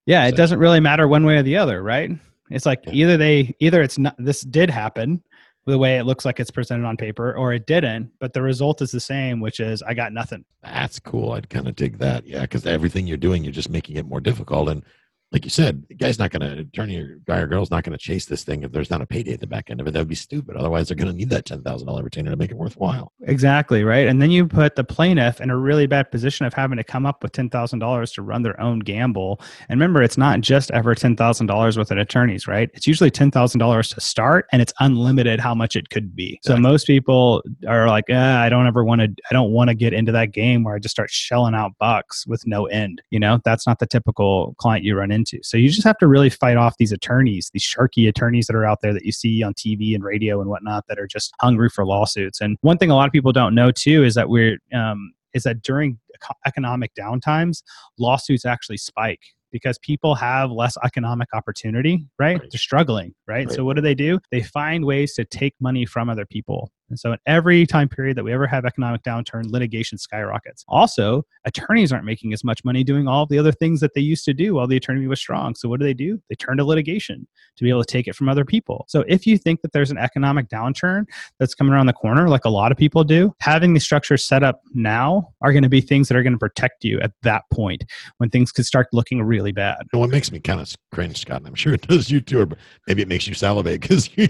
[0.06, 0.25] Yeah.
[0.25, 2.12] So, it doesn't really matter one way or the other, right?
[2.49, 2.93] It's like yeah.
[2.93, 5.23] either they, either it's not, this did happen
[5.65, 8.82] the way it looks like it's presented on paper, or it didn't, but the result
[8.82, 10.45] is the same, which is I got nothing.
[10.63, 11.34] That's cool.
[11.34, 12.26] I'd kind of dig that.
[12.26, 12.45] Yeah.
[12.48, 14.69] Cause everything you're doing, you're just making it more difficult.
[14.69, 14.84] And
[15.32, 17.96] like you said, the guy's not going to, attorney or guy or girl's not going
[17.96, 19.92] to chase this thing if there's not a payday at the back end of it.
[19.92, 20.56] That would be stupid.
[20.56, 23.13] Otherwise, they're going to need that $10,000 retainer to make it worthwhile.
[23.22, 23.84] Exactly.
[23.84, 24.08] Right.
[24.08, 27.06] And then you put the plaintiff in a really bad position of having to come
[27.06, 29.39] up with $10,000 to run their own gamble.
[29.70, 32.72] And remember, it's not just ever $10,000 with an attorney's, right?
[32.74, 36.39] It's usually $10,000 to start and it's unlimited how much it could be.
[36.42, 39.76] So most people are like, eh, I don't ever want to, I don't want to
[39.76, 43.04] get into that game where I just start shelling out bucks with no end.
[43.12, 45.39] You know, that's not the typical client you run into into.
[45.43, 48.65] So you just have to really fight off these attorneys, these sharky attorneys that are
[48.65, 51.69] out there that you see on TV and radio and whatnot that are just hungry
[51.69, 52.41] for lawsuits.
[52.41, 55.43] And one thing a lot of people don't know too is that we're um, is
[55.43, 55.99] that during
[56.45, 57.62] economic downtimes,
[57.97, 62.39] lawsuits actually spike because people have less economic opportunity, right?
[62.39, 62.51] Right.
[62.51, 63.47] They're struggling, right?
[63.47, 63.55] Right.
[63.55, 64.19] So what do they do?
[64.32, 66.71] They find ways to take money from other people.
[66.89, 70.63] And so, in every time period that we ever have economic downturn, litigation skyrockets.
[70.67, 74.25] Also, attorneys aren't making as much money doing all the other things that they used
[74.25, 75.56] to do while the attorney was strong.
[75.56, 76.21] So, what do they do?
[76.30, 78.86] They turn to litigation to be able to take it from other people.
[78.88, 81.06] So, if you think that there's an economic downturn
[81.39, 84.43] that's coming around the corner, like a lot of people do, having the structures set
[84.43, 87.43] up now are going to be things that are going to protect you at that
[87.52, 87.84] point
[88.17, 89.78] when things could start looking really bad.
[89.91, 92.41] And what makes me kind of cringe, Scott, and I'm sure it does you too,
[92.41, 92.47] or
[92.88, 94.28] maybe it makes you salivate because you,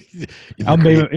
[0.58, 1.10] they're, creating,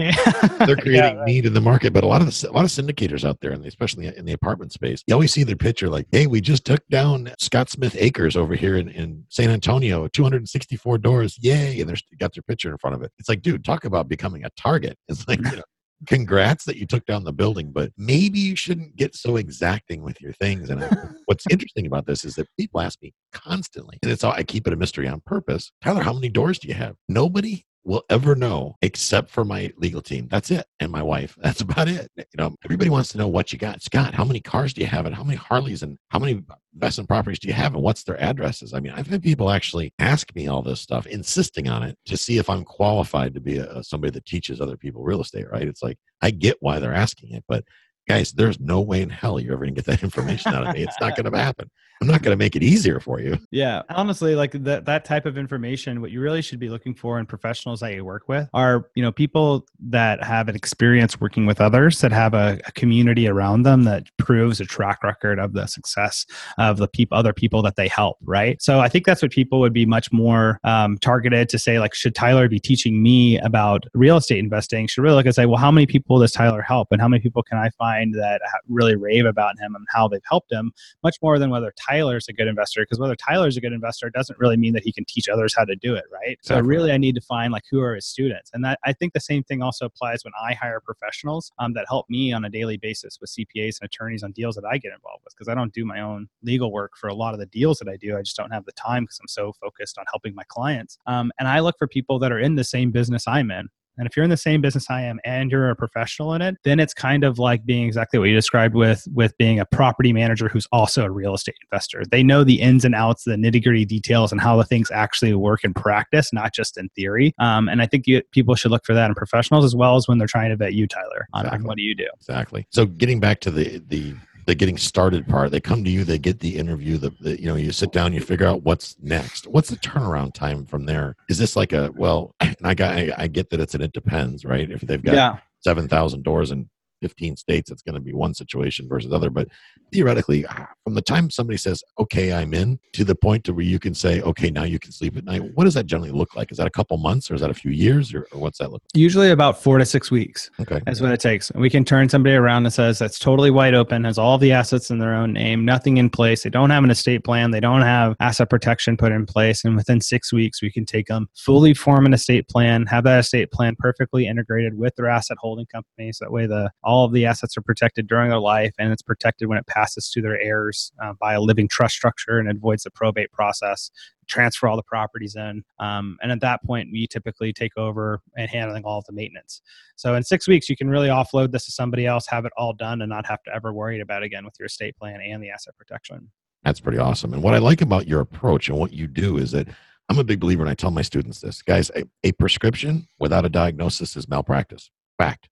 [0.59, 1.29] they're creating Yeah, right.
[1.33, 1.93] Need in the market.
[1.93, 4.33] But a lot of the, a lot of syndicators out there, and especially in the
[4.33, 7.95] apartment space, you always see their picture like, "Hey, we just took down Scott Smith
[7.99, 12.71] Acres over here in, in San Antonio, 264 doors, yay!" And they're got their picture
[12.71, 13.11] in front of it.
[13.19, 14.97] It's like, dude, talk about becoming a target.
[15.07, 15.63] It's like, you know.
[16.05, 20.19] Congrats that you took down the building, but maybe you shouldn't get so exacting with
[20.19, 20.69] your things.
[20.69, 20.89] And I,
[21.27, 24.67] what's interesting about this is that people ask me constantly, and it's all I keep
[24.67, 25.71] it a mystery on purpose.
[25.81, 26.95] Tyler, how many doors do you have?
[27.07, 30.27] Nobody will ever know except for my legal team.
[30.29, 30.65] That's it.
[30.79, 31.37] And my wife.
[31.43, 32.09] That's about it.
[32.15, 33.81] You know, everybody wants to know what you got.
[33.81, 36.41] Scott, how many cars do you have and how many Harleys and how many
[36.73, 38.73] investment properties do you have and what's their addresses?
[38.73, 42.17] I mean, I've had people actually ask me all this stuff, insisting on it to
[42.17, 45.67] see if I'm qualified to be a, somebody that teaches other people real estate, right?
[45.67, 47.65] It's like, I get why they're asking it, but
[48.07, 50.73] guys, there's no way in hell you're ever going to get that information out of
[50.73, 50.83] me.
[50.83, 51.69] It's not going to happen.
[52.03, 53.39] I'm not going to make it easier for you.
[53.49, 57.17] Yeah, honestly, like that that type of information, what you really should be looking for
[57.17, 61.45] in professionals that you work with are you know people that have an experience working
[61.45, 65.53] with others, that have a, a community around them that proves a track record of
[65.53, 66.25] the success
[66.57, 68.17] of the people, other people that they help.
[68.25, 68.61] Right.
[68.61, 71.79] So I think that's what people would be much more um, targeted to say.
[71.79, 74.87] Like, should Tyler be teaching me about real estate investing?
[74.87, 77.21] Should really look and say, well, how many people does Tyler help, and how many
[77.21, 80.73] people can I find that really rave about him and how they've helped him?
[81.01, 84.39] Much more than whether Tyler's a good investor, because whether Tyler's a good investor doesn't
[84.39, 86.37] really mean that he can teach others how to do it, right?
[86.41, 89.13] So really, I need to find like who are his students, and that I think
[89.13, 92.49] the same thing also applies when I hire professionals um, that help me on a
[92.49, 95.55] daily basis with CPAs and attorneys on deals that I get involved with, because I
[95.55, 98.17] don't do my own legal work for a lot of the deals that I do.
[98.17, 100.97] I just don't have the time because I'm so focused on helping my clients.
[101.05, 103.69] Um, and I look for people that are in the same business I'm in.
[103.97, 106.55] And if you're in the same business I am and you're a professional in it,
[106.63, 110.13] then it's kind of like being exactly what you described with with being a property
[110.13, 112.03] manager who's also a real estate investor.
[112.09, 115.33] They know the ins and outs, the nitty gritty details, and how the things actually
[115.33, 117.33] work in practice, not just in theory.
[117.39, 120.07] Um, and I think you, people should look for that in professionals as well as
[120.07, 121.67] when they're trying to vet you, Tyler, on, Exactly.
[121.67, 122.07] what do you do.
[122.19, 122.65] Exactly.
[122.71, 125.51] So getting back to the the the getting started part.
[125.51, 128.13] They come to you, they get the interview, the, the, you know, you sit down,
[128.13, 129.47] you figure out what's next.
[129.47, 131.15] What's the turnaround time from there?
[131.29, 132.35] Is this like a well?
[132.63, 134.69] And I got, I, I get that it's an it depends, right?
[134.69, 135.37] If they've got yeah.
[135.61, 136.67] seven thousand doors and
[137.03, 139.29] 15 states, it's going to be one situation versus other.
[139.29, 139.49] But
[139.91, 143.65] theoretically, ah, from the time somebody says, okay, I'm in, to the point to where
[143.65, 146.33] you can say, okay, now you can sleep at night, what does that generally look
[146.33, 146.49] like?
[146.49, 148.71] Is that a couple months or is that a few years or, or what's that
[148.71, 148.89] look like?
[148.93, 150.49] Usually about four to six weeks.
[150.61, 150.79] Okay.
[150.85, 151.49] That's what it takes.
[151.51, 154.53] And we can turn somebody around that says that's totally wide open, has all the
[154.53, 156.43] assets in their own name, nothing in place.
[156.43, 157.51] They don't have an estate plan.
[157.51, 159.65] They don't have asset protection put in place.
[159.65, 163.19] And within six weeks, we can take them, fully form an estate plan, have that
[163.19, 166.13] estate plan perfectly integrated with their asset holding company.
[166.13, 169.01] So that way the all of the assets are protected during their life, and it's
[169.01, 172.83] protected when it passes to their heirs uh, by a living trust structure and avoids
[172.83, 173.91] the probate process.
[174.27, 178.49] Transfer all the properties in, um, and at that point, we typically take over and
[178.49, 179.61] handling all of the maintenance.
[179.97, 182.71] So in six weeks, you can really offload this to somebody else, have it all
[182.73, 185.43] done, and not have to ever worry about it again with your estate plan and
[185.43, 186.29] the asset protection.
[186.63, 187.33] That's pretty awesome.
[187.33, 189.67] And what I like about your approach and what you do is that
[190.09, 193.45] I'm a big believer, and I tell my students this, guys: a, a prescription without
[193.45, 194.89] a diagnosis is malpractice.
[195.17, 195.49] Fact.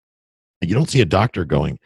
[0.62, 1.80] You don't see a doctor going,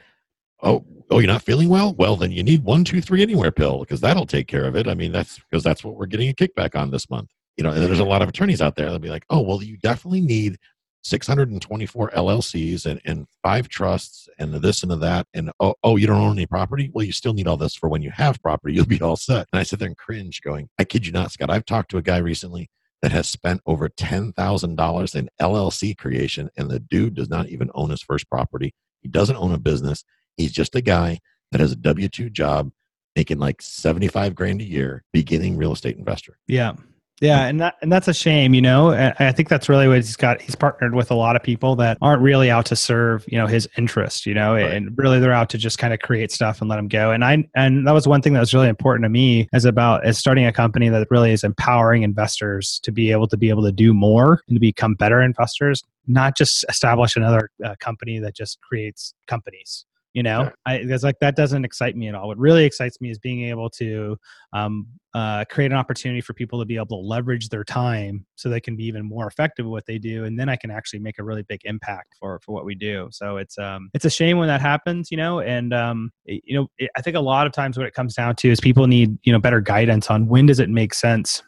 [0.61, 1.93] "Oh, oh, you're not feeling well?
[1.93, 4.88] Well, then you need one, two, three anywhere pill because that'll take care of it."
[4.88, 7.29] I mean, that's because that's what we're getting a kickback on this month.
[7.57, 9.63] You know, and there's a lot of attorneys out there that'll be like, "Oh, well,
[9.63, 10.57] you definitely need
[11.05, 15.27] 624 LLCs and, and five trusts and this and that.
[15.35, 16.89] And oh, oh, you don't own any property?
[16.91, 19.47] Well, you still need all this for when you have property, you'll be all set.
[19.53, 21.51] And I sit there and cringe, going, I kid you not, Scott.
[21.51, 22.69] I've talked to a guy recently
[23.01, 27.89] that has spent over $10,000 in LLC creation, and the dude does not even own
[27.89, 28.73] his first property.
[29.01, 30.03] He doesn't own a business.
[30.38, 31.19] He's just a guy
[31.51, 32.71] that has a W 2 job
[33.15, 36.38] making like 75 grand a year, beginning real estate investor.
[36.47, 36.73] Yeah.
[37.21, 38.89] Yeah, and that and that's a shame, you know.
[38.91, 40.41] I think that's really what he's got.
[40.41, 43.47] He's partnered with a lot of people that aren't really out to serve, you know,
[43.47, 44.71] his interest, you know, Right.
[44.73, 47.12] and really they're out to just kind of create stuff and let him go.
[47.12, 50.06] And I and that was one thing that was really important to me as about
[50.06, 53.63] as starting a company that really is empowering investors to be able to be able
[53.63, 58.36] to do more and to become better investors, not just establish another uh, company that
[58.36, 59.86] just creates companies.
[60.15, 60.49] You know.
[60.65, 62.28] I, because like that doesn't excite me at all.
[62.30, 64.17] What really excites me is being able to
[64.54, 68.49] um, uh, create an opportunity for people to be able to leverage their time so
[68.49, 70.99] they can be even more effective at what they do and then i can actually
[70.99, 73.08] make a really big impact for for what we do.
[73.12, 75.41] So it's um it's a shame when that happens you know?
[75.41, 78.13] And um it- you know it, i think a lot of times what it comes
[78.15, 81.43] down to is people need you know better guidance on when does it make sense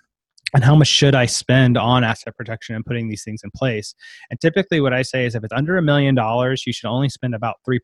[0.53, 3.93] and how much should I spend on asset protection and putting these things in place?
[4.29, 7.09] And typically, what I say is if it's under a million dollars, you should only
[7.09, 7.79] spend about 3%.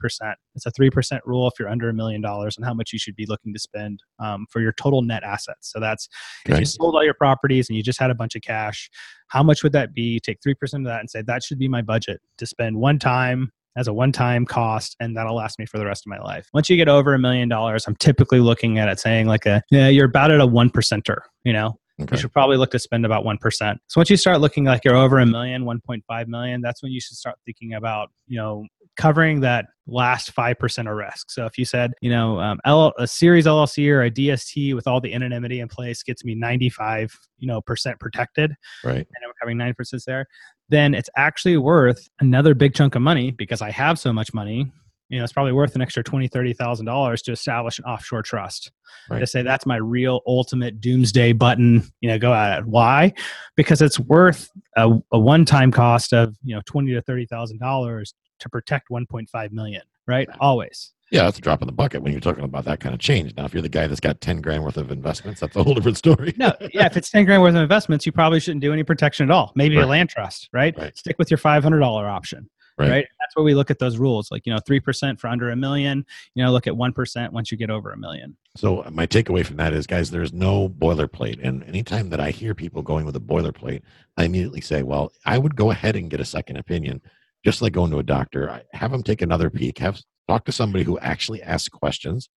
[0.56, 3.16] It's a 3% rule if you're under a million dollars and how much you should
[3.16, 5.72] be looking to spend um, for your total net assets.
[5.72, 6.08] So that's
[6.46, 8.90] if you sold all your properties and you just had a bunch of cash,
[9.28, 10.20] how much would that be?
[10.22, 13.52] Take 3% of that and say that should be my budget to spend one time
[13.76, 16.70] as a one-time cost and that'll last me for the rest of my life once
[16.70, 19.88] you get over a million dollars i'm typically looking at it saying like a yeah
[19.88, 22.16] you're about at a one percenter you know Okay.
[22.16, 23.78] you should probably look to spend about 1%.
[23.88, 27.00] So once you start looking like you're over a million, 1.5 million, that's when you
[27.00, 28.66] should start thinking about, you know,
[28.98, 31.30] covering that last 5% of risk.
[31.30, 34.88] So if you said, you know, um, L- a series LLC or a DST with
[34.88, 38.54] all the anonymity in place gets me 95, you know, percent protected
[38.84, 38.98] Right.
[38.98, 40.26] and I'm covering 9% there,
[40.70, 44.72] then it's actually worth another big chunk of money because I have so much money.
[45.10, 48.24] You know, it's probably worth an extra twenty, thirty thousand dollars to establish an offshore
[48.24, 48.72] trust.
[49.10, 49.20] Right.
[49.20, 51.84] To say that's my real ultimate doomsday button.
[52.02, 52.66] You know, go at it.
[52.66, 53.14] Why?
[53.56, 58.14] Because it's worth a, a one-time cost of you know twenty to thirty thousand dollars
[58.40, 59.82] to protect one point five million.
[60.08, 60.28] Right?
[60.40, 60.94] Always.
[61.12, 63.36] Yeah, that's a drop in the bucket when you're talking about that kind of change.
[63.38, 65.76] Now, if you're the guy that's got 10 grand worth of investments, that's a whole
[65.76, 66.34] different story.
[66.38, 66.88] No, yeah.
[66.88, 69.52] If it's ten grand worth of investments, you probably shouldn't do any protection at all.
[69.56, 69.84] Maybe Right.
[69.86, 70.50] a land trust.
[70.54, 70.76] Right?
[70.76, 70.98] Right.
[70.98, 72.50] Stick with your five hundred dollar option.
[72.78, 72.90] Right.
[72.90, 73.08] right?
[73.20, 74.32] That's where we look at those rules.
[74.32, 77.58] Like, you know, 3% for under a million, you know, look at 1% once you
[77.58, 78.36] get over a million.
[78.58, 81.40] So uh, my takeaway from that is, guys, there's no boilerplate.
[81.44, 83.82] And anytime that I hear people going with a boilerplate,
[84.18, 87.02] I immediately say, well, I would go ahead and get a second opinion,
[87.46, 88.50] just like going to a doctor.
[88.50, 92.30] I have them take another peek, have talk to somebody who actually asks questions,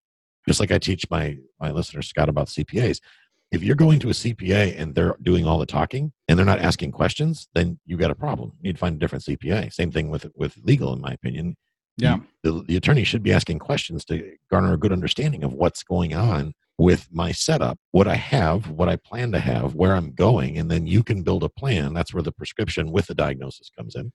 [0.47, 2.99] just like I teach my my listeners Scott about CPAs.
[3.51, 6.59] If you're going to a CPA and they're doing all the talking and they're not
[6.59, 8.51] asking questions, then you got a problem.
[8.61, 9.71] You need to find a different CPA.
[9.73, 11.55] Same thing with with legal, in my opinion.
[11.97, 12.17] Yeah.
[12.43, 16.13] The, the attorney should be asking questions to garner a good understanding of what's going
[16.13, 20.59] on with my setup, what I have, what I plan to have, where I'm going,
[20.59, 21.93] and then you can build a plan.
[21.93, 24.11] That's where the prescription with the diagnosis comes in.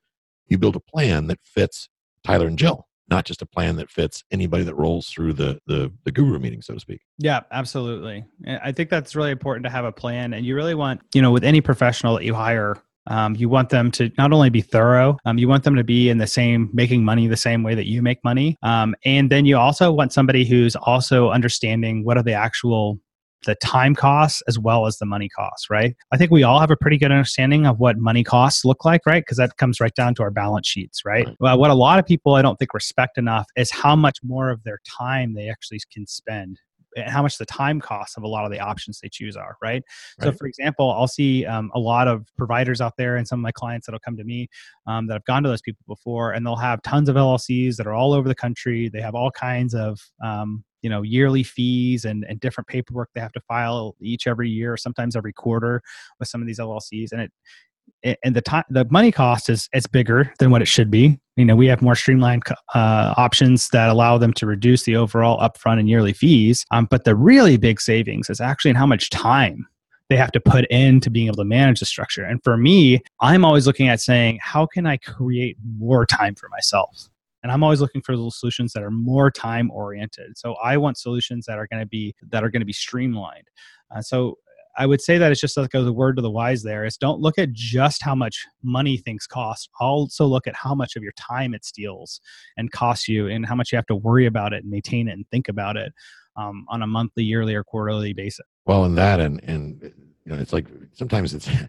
[0.47, 1.89] You build a plan that fits
[2.25, 5.93] Tyler and Jill, not just a plan that fits anybody that rolls through the the,
[6.05, 7.01] the guru meeting, so to speak.
[7.19, 8.25] Yeah, absolutely.
[8.47, 10.33] I think that's really important to have a plan.
[10.33, 13.69] And you really want, you know, with any professional that you hire, um, you want
[13.69, 16.71] them to not only be thorough, um, you want them to be in the same,
[16.73, 18.57] making money the same way that you make money.
[18.63, 22.99] Um, and then you also want somebody who's also understanding what are the actual
[23.45, 25.95] the time costs as well as the money costs, right?
[26.13, 29.05] I think we all have a pretty good understanding of what money costs look like,
[29.07, 29.23] right?
[29.23, 31.27] Because that comes right down to our balance sheets, right?
[31.27, 31.37] Right.
[31.41, 34.51] Well, what a lot of people I don't think respect enough is how much more
[34.51, 36.59] of their time they actually can spend
[36.97, 39.57] and how much the time costs of a lot of the options they choose are,
[39.63, 39.83] right?
[40.21, 43.43] So, for example, I'll see um, a lot of providers out there and some of
[43.43, 44.49] my clients that'll come to me
[44.87, 47.87] um, that have gone to those people before, and they'll have tons of LLCs that
[47.87, 48.89] are all over the country.
[48.89, 53.21] They have all kinds of um, you know yearly fees and, and different paperwork they
[53.21, 55.83] have to file each every year, sometimes every quarter
[56.19, 57.33] with some of these LLCs, and it
[58.23, 61.19] and the time the money cost is it's bigger than what it should be.
[61.37, 62.43] You know we have more streamlined
[62.75, 67.05] uh, options that allow them to reduce the overall upfront and yearly fees um, but
[67.05, 69.67] the really big savings is actually in how much time
[70.11, 72.25] they have to put into being able to manage the structure.
[72.25, 76.49] And for me i'm always looking at saying how can i create more time for
[76.51, 77.09] myself
[77.43, 80.99] and i'm always looking for those solutions that are more time oriented so i want
[80.99, 83.49] solutions that are going to be that are going to be streamlined
[83.95, 84.37] uh, so
[84.77, 87.21] I would say that it's just like the word to the wise there is don't
[87.21, 89.69] look at just how much money things cost.
[89.79, 92.21] Also look at how much of your time it steals
[92.57, 95.13] and costs you and how much you have to worry about it and maintain it
[95.13, 95.93] and think about it
[96.37, 98.47] um, on a monthly, yearly, or quarterly basis.
[98.65, 99.83] Well, and that, and and
[100.25, 101.49] you know, it's like sometimes it's.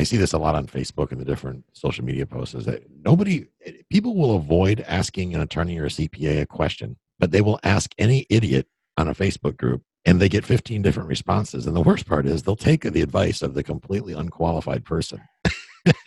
[0.00, 2.54] I see this a lot on Facebook and the different social media posts.
[2.54, 3.46] Is that nobody,
[3.90, 7.92] people will avoid asking an attorney or a CPA a question, but they will ask
[7.98, 11.66] any idiot on a Facebook group, and they get 15 different responses.
[11.66, 15.20] And the worst part is they'll take the advice of the completely unqualified person.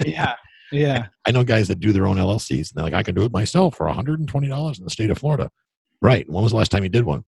[0.05, 0.35] Yeah.
[0.71, 1.07] Yeah.
[1.25, 3.31] I know guys that do their own LLCs, and they're like, I can do it
[3.31, 5.49] myself for $120 in the state of Florida.
[5.99, 6.29] Right.
[6.29, 7.25] When was the last time you did one?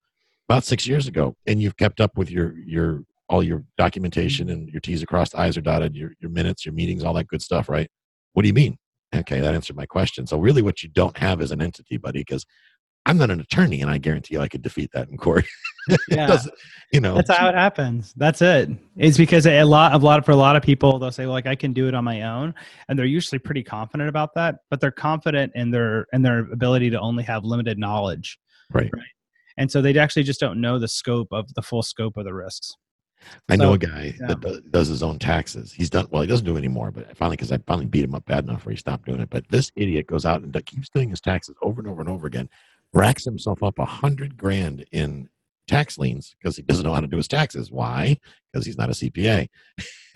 [0.47, 1.36] About six years ago.
[1.47, 4.53] And you've kept up with your your all your documentation mm-hmm.
[4.53, 7.27] and your T's across, the I's are dotted, your your minutes, your meetings, all that
[7.27, 7.89] good stuff, right?
[8.33, 8.77] What do you mean?
[9.15, 10.27] Okay, that answered my question.
[10.27, 12.45] So really what you don't have is an entity, buddy, because
[13.05, 15.45] I'm not an attorney and I guarantee you I could defeat that in court.
[16.09, 16.39] Yeah.
[16.91, 18.11] you know, That's how it happens.
[18.17, 18.71] That's it.
[18.97, 21.45] It's because a lot of lot for a lot of people they'll say, well, like
[21.45, 22.55] I can do it on my own,
[22.89, 24.55] and they're usually pretty confident about that.
[24.71, 28.39] But they're confident in their in their ability to only have limited knowledge
[28.73, 28.91] Right.
[29.57, 32.34] And so they actually just don't know the scope of the full scope of the
[32.34, 32.76] risks.
[33.49, 34.28] I know So, a guy yeah.
[34.28, 35.71] that do- does his own taxes.
[35.71, 36.21] He's done well.
[36.21, 38.65] He doesn't do it anymore, but finally, because I finally beat him up bad enough
[38.65, 39.30] where he stopped doing it.
[39.30, 42.28] But this idiot goes out and keeps doing his taxes over and over and over
[42.28, 42.49] again.
[42.93, 45.30] Racks himself up a hundred grand in
[45.67, 47.71] tax liens because he doesn't know how to do his taxes.
[47.71, 48.17] Why?
[48.51, 49.47] Because he's not a CPA.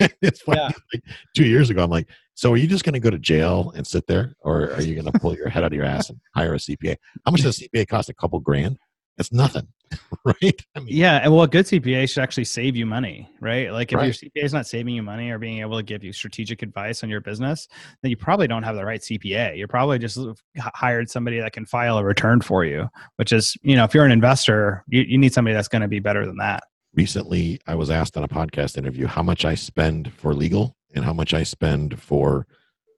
[0.22, 0.60] it's funny.
[0.60, 0.70] Yeah.
[0.92, 1.02] Like
[1.36, 3.86] two years ago, I'm like, so are you just going to go to jail and
[3.86, 6.18] sit there, or are you going to pull your head out of your ass and
[6.34, 6.96] hire a CPA?
[7.26, 8.08] How much does a CPA cost?
[8.08, 8.78] A couple grand?
[9.18, 9.68] It's nothing,
[10.24, 10.60] right?
[10.76, 13.72] I mean, Yeah, and well, a good CPA should actually save you money, right?
[13.72, 14.04] Like if Right.
[14.04, 17.02] your CPA is not saving you money or being able to give you strategic advice
[17.02, 17.66] on your business,
[18.02, 19.56] then you probably don't have the right CPA.
[19.56, 20.18] You're probably just
[20.58, 24.04] hired somebody that can file a return for you, which is, you know, if you're
[24.04, 26.62] an investor, you, you need somebody that's going to be better than that.
[26.94, 31.04] recently I was asked on a podcast interview how much I spend for legal and
[31.04, 32.46] how much I spend for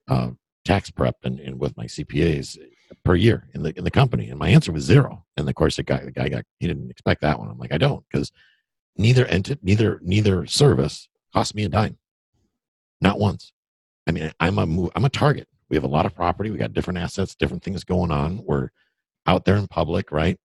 [0.08, 0.30] uh,
[0.64, 2.56] tax prep and, and with my CPAs
[3.04, 5.24] per year in the in the company, and my answer was zero.
[5.36, 7.48] And of course, the guy the guy got he didn't expect that one.
[7.50, 8.30] I'm like, I don't because
[8.96, 11.98] neither entity neither neither service cost me a dime,
[13.00, 13.52] not once.
[14.06, 15.48] I mean, I'm a mo- I'm a target.
[15.68, 16.50] We have a lot of property.
[16.50, 18.42] We got different assets, different things going on.
[18.44, 18.68] We're
[19.26, 20.38] out there in public, right?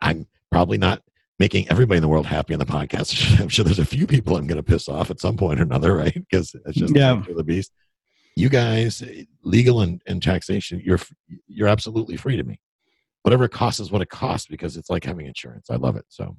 [0.00, 1.02] I'm probably not
[1.38, 3.40] making everybody in the world happy on the podcast.
[3.40, 5.62] I'm sure there's a few people I'm going to piss off at some point or
[5.62, 6.12] another, right?
[6.14, 7.12] Because it's just Yeah.
[7.12, 7.72] the nature of the beast.
[8.36, 9.02] You guys,
[9.42, 11.00] legal and, and taxation, you're
[11.48, 12.60] you're absolutely free to me.
[13.22, 15.68] Whatever it costs is what it costs because it's like having insurance.
[15.70, 16.04] I love it.
[16.08, 16.36] So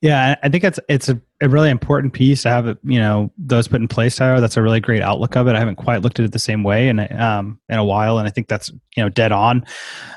[0.00, 3.30] Yeah, I think it's it's a, a really important piece to have it, you know
[3.36, 4.16] those put in place.
[4.16, 5.56] Tyler, that's a really great outlook of it.
[5.56, 8.18] I haven't quite looked at it the same way in a- um, in a while,
[8.18, 9.64] and I think that's you know dead on.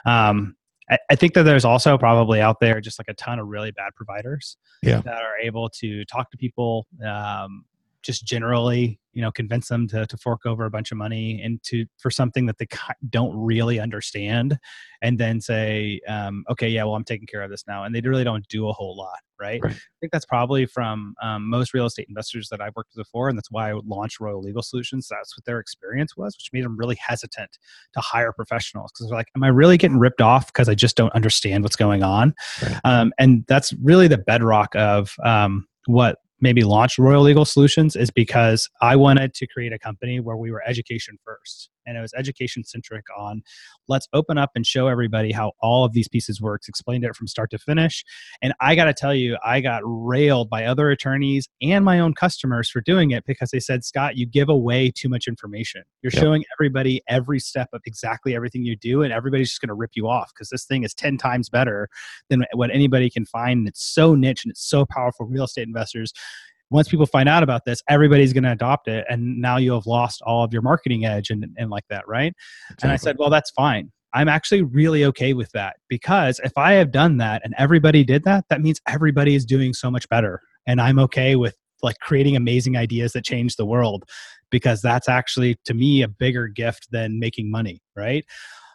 [0.06, 0.56] Um,
[0.90, 3.72] I, I think that there's also probably out there just like a ton of really
[3.72, 5.02] bad providers Yeah.
[5.02, 7.66] that are able to talk to people, um,
[8.04, 11.86] just generally, you know, convince them to, to fork over a bunch of money into
[11.98, 12.68] for something that they
[13.10, 14.58] don't really understand,
[15.02, 18.02] and then say, um, okay, yeah, well, I'm taking care of this now, and they
[18.02, 19.62] really don't do a whole lot, right?
[19.64, 19.74] Right.
[19.74, 23.30] I think that's probably from um, most real estate investors that I've worked with before,
[23.30, 25.08] and that's why I launched Royal Legal Solutions.
[25.10, 27.58] That's what their experience was, which made them really hesitant
[27.94, 30.98] to hire professionals because they're like, "Am I really getting ripped off because I just
[30.98, 32.80] don't understand what's going on?" Right.
[32.84, 38.12] Um, and that's really the bedrock of um, what maybe launched Royal Legal Solutions is
[38.12, 42.14] because I wanted to create a company where we were education first, and it was
[42.14, 43.42] education centric on
[43.88, 46.68] let's open up and show everybody how all of these pieces works.
[46.68, 48.04] Explained it from start to finish,
[48.42, 52.14] and I got to tell you, I got railed by other attorneys and my own
[52.14, 55.84] customers for doing it because they said, Scott, you give away too much information.
[56.02, 56.22] You're Yep.
[56.24, 59.92] showing everybody every step of exactly everything you do, and everybody's just going to rip
[59.96, 61.90] you off because this thing is 10 times better
[62.30, 63.60] than what anybody can find.
[63.60, 65.26] And it's so niche and it's so powerful.
[65.26, 66.14] Real estate investors,
[66.74, 69.06] once people find out about this, everybody's going to adopt it.
[69.08, 72.34] And now you have lost all of your marketing edge and, and like that, right?
[72.82, 73.92] And I said, well, that's fine.
[74.14, 78.24] I'm actually really okay with that because if I have done that and everybody did
[78.26, 80.42] that, that means everybody is doing so much better.
[80.68, 84.04] And I'm okay with like creating amazing ideas that change the world
[84.50, 88.26] because that's actually to me a bigger gift than making money, right?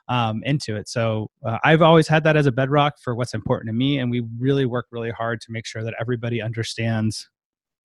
[0.08, 0.88] Um, into it.
[0.88, 3.98] So uh, I've always had that as a bedrock for what's important to me.
[3.98, 7.28] And we really work really hard to make sure that everybody understands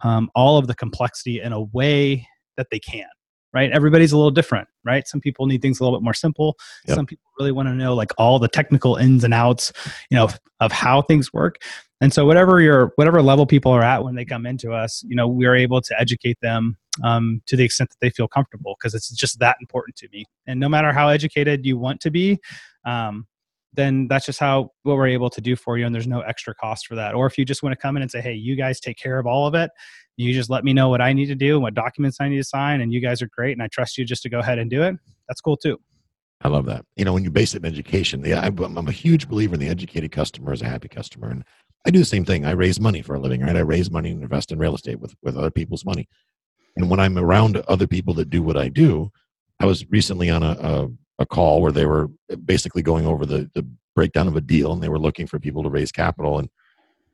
[0.03, 2.27] um, all of the complexity in a way
[2.57, 3.05] that they can
[3.53, 3.71] right?
[3.71, 5.07] Everybody's a little different right?
[5.07, 6.57] Some people need things a little bit more simple.
[6.87, 6.95] Yep.
[6.95, 9.71] some people really want to know like all the technical ins and outs
[10.09, 11.57] you know of, of how things work.
[12.01, 15.15] And so whatever your whatever level people are at when they come into us you
[15.15, 18.93] know we're able to educate them um, to the extent that they feel comfortable because
[18.93, 20.25] it's just that important to me.
[20.45, 22.39] And no matter how educated you want to be
[22.85, 23.25] um,
[23.73, 26.53] then that's just how what we're able to do for you and there's no extra
[26.55, 28.55] cost for that or if you just want to come in and say hey you
[28.55, 29.71] guys take care of all of it
[30.17, 32.37] you just let me know what i need to do and what documents i need
[32.37, 34.59] to sign and you guys are great and i trust you just to go ahead
[34.59, 34.95] and do it
[35.27, 35.79] that's cool too
[36.43, 36.85] I love that.
[36.97, 39.61] You know, when you base it in education, yeah, I'm, I'm a huge believer in
[39.61, 41.45] the educated customer is a happy customer, and
[41.85, 42.45] I do the same thing.
[42.45, 43.55] I raise money for a living, right?
[43.55, 46.07] I raise money and invest in real estate with with other people's money.
[46.75, 49.11] And when I'm around other people that do what I do,
[49.59, 50.87] I was recently on a a,
[51.23, 52.09] a call where they were
[52.45, 55.63] basically going over the the breakdown of a deal, and they were looking for people
[55.63, 56.39] to raise capital.
[56.39, 56.49] And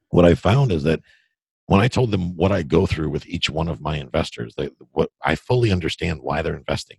[0.10, 1.02] what I found is that
[1.68, 4.70] when I told them what I go through with each one of my investors, they,
[4.92, 6.98] what I fully understand why they're investing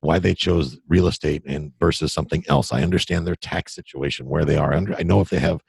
[0.00, 2.72] why they chose real estate and versus something else.
[2.72, 4.72] I understand their tax situation, where they are.
[4.72, 5.62] I know if they have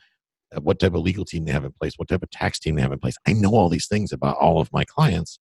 [0.61, 2.81] what type of legal team they have in place, what type of tax team they
[2.81, 3.17] have in place.
[3.27, 5.39] I know all these things about all of my clients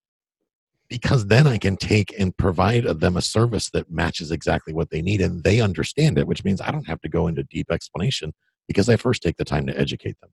[0.89, 5.03] because then I can take and provide them a service that matches exactly what they
[5.03, 8.32] need and they understand it, which means I don't have to go into deep explanation
[8.68, 10.30] because I first take the time to educate them.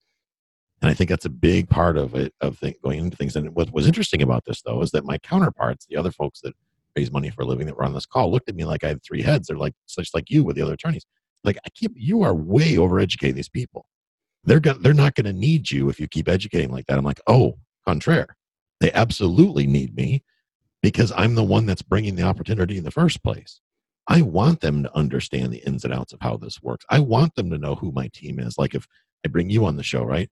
[0.82, 3.36] And I think that's a big part of it, of think, going into things.
[3.36, 6.54] And what was interesting about this, though, is that my counterparts, the other folks that
[6.95, 8.89] raise money for a living that were on this call, looked at me like I
[8.89, 9.47] had three heads.
[9.47, 11.06] They're like, such like you with the other attorneys.
[11.43, 13.86] Like, I keep, you are way over educating these people.
[14.43, 16.97] they're going they're not going to need you if you keep educating like that.
[16.97, 18.36] I'm like, oh, contraire,
[18.80, 20.24] they absolutely need me
[20.84, 23.62] because I'm the one that's bringing the opportunity in the first place.
[24.08, 26.86] I want them to understand the ins and outs of how this works.
[26.90, 28.58] I want them to know who my team is.
[28.58, 28.86] Like if
[29.26, 30.30] I bring you on the show, right?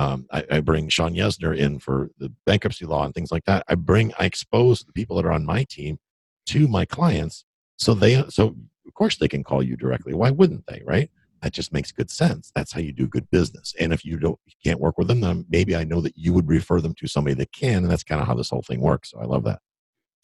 [0.00, 3.62] Um, I, I, bring Sean Yesner in for the bankruptcy law and things like that.
[3.68, 5.98] I bring, I expose the people that are on my team
[6.46, 7.44] to my clients,
[7.76, 10.12] so they, so of course they can call you directly.
[10.14, 11.08] Why wouldn't they, right?
[11.42, 12.50] That just makes good sense.
[12.56, 13.74] That's how you do good business.
[13.78, 16.32] And if you don't, you can't work with them, then maybe I know that you
[16.32, 18.80] would refer them to somebody that can, and that's kind of how this whole thing
[18.80, 19.10] works.
[19.10, 19.60] So I love that.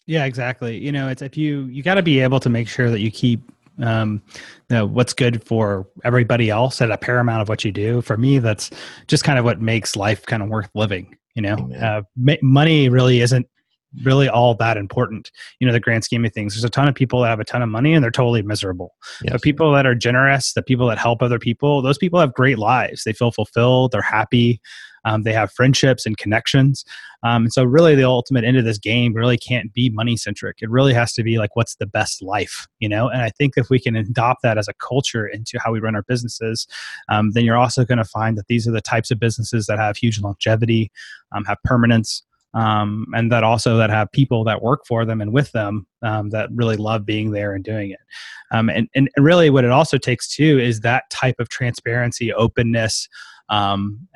[0.08, 0.78] Yeah, exactly.
[0.78, 3.10] You know, it's if you you got to be able to make sure that you
[3.10, 3.40] keep
[3.80, 4.22] um,
[4.70, 8.00] you know, what's good for everybody else at a paramount of what you do.
[8.00, 8.70] For me, that's
[9.06, 11.14] just kind of what makes life kind of worth living.
[11.34, 13.46] You know, uh, ma- money really isn't
[14.02, 15.30] really all that important
[15.60, 17.44] you know the grand scheme of things there's a ton of people that have a
[17.44, 19.32] ton of money and they're totally miserable yes.
[19.32, 22.58] the people that are generous the people that help other people those people have great
[22.58, 24.60] lives they feel fulfilled they're happy
[25.08, 26.84] um, they have friendships and connections.
[27.22, 30.58] Um, and so really the ultimate end of this game really can't be money centric
[30.60, 33.08] it really has to be like what's the best life you know?
[33.08, 35.96] And i think if we can adopt that as a culture into how we run
[35.96, 36.68] our businesses
[37.08, 39.78] um, then you're also going to find that these are the types of businesses that
[39.78, 40.92] have huge longevity
[41.32, 42.22] um, have permanence
[42.54, 46.30] um, and that also that have people that work for them and with them um,
[46.30, 48.00] that really love being there and doing it.
[48.50, 53.08] Um, and, and really what it also takes too is that type of transparency openness
[53.48, 54.06] um,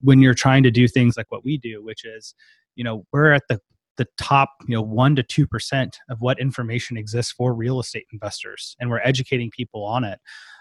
[0.00, 2.34] when you're trying to do things like what we do which is
[2.76, 3.60] you know we're at the
[3.96, 8.76] the top you know 1 to 2% of what information exists for real estate investors
[8.80, 10.18] and we're educating people on it.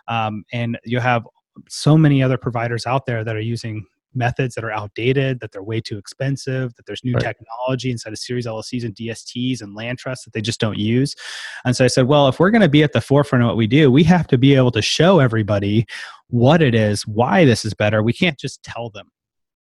[0.08, 1.26] Um, and you have
[1.70, 5.64] so many other providers out there that are using methods that are outdated, that they're
[5.64, 7.24] way too expensive, that there's new right.
[7.24, 11.16] technology inside of series LLCs and DSTs and land trusts that they just don't use.
[11.66, 13.58] And so I said, well, if we're going to be at the forefront of what
[13.58, 15.86] we do, we have to be able to show everybody
[16.28, 18.04] what it is, why this is better.
[18.04, 19.08] We can't just tell them,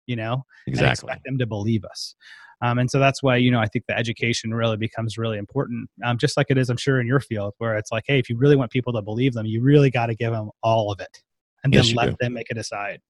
[0.06, 1.08] you know, exactly.
[1.08, 2.16] expect them to believe us.
[2.62, 5.90] Um, and so that's why you know I think the education really becomes really important,
[6.04, 8.30] um, just like it is, I'm sure, in your field, where it's like, hey, if
[8.30, 11.00] you really want people to believe them, you really got to give them all of
[11.00, 11.22] it,
[11.64, 12.16] and yes, then let do.
[12.22, 13.02] them make a decide.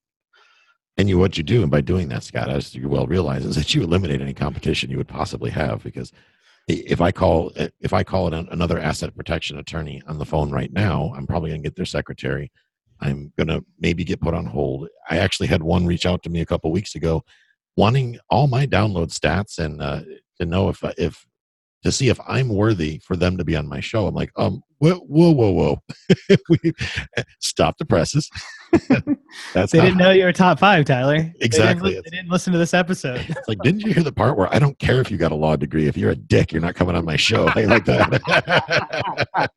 [0.98, 3.56] And you, what you do, and by doing that, Scott, as you well realize, is
[3.58, 5.84] that you eliminate any competition you would possibly have.
[5.84, 6.14] Because
[6.68, 10.72] if I call, if I call an, another asset protection attorney on the phone right
[10.72, 12.52] now, I'm probably going to get their secretary.
[13.02, 14.88] I'm going to maybe get put on hold.
[15.10, 17.24] I actually had one reach out to me a couple weeks ago,
[17.76, 20.02] wanting all my download stats and uh,
[20.40, 21.26] to know if if
[21.84, 24.08] to see if I'm worthy for them to be on my show.
[24.08, 25.84] I'm like, um, whoa, whoa, whoa, whoa.
[27.40, 28.30] Stop the presses.
[29.54, 31.34] That's they didn't know you were top five, Tyler.
[31.40, 31.90] Exactly.
[31.90, 33.26] They didn't, they didn't, listen to this episode.
[33.28, 35.36] it's like, didn't you hear the part where I don't care if you got a
[35.36, 35.88] law degree.
[35.88, 37.48] If you're a dick, you're not coming on my show.
[37.56, 39.50] I like that.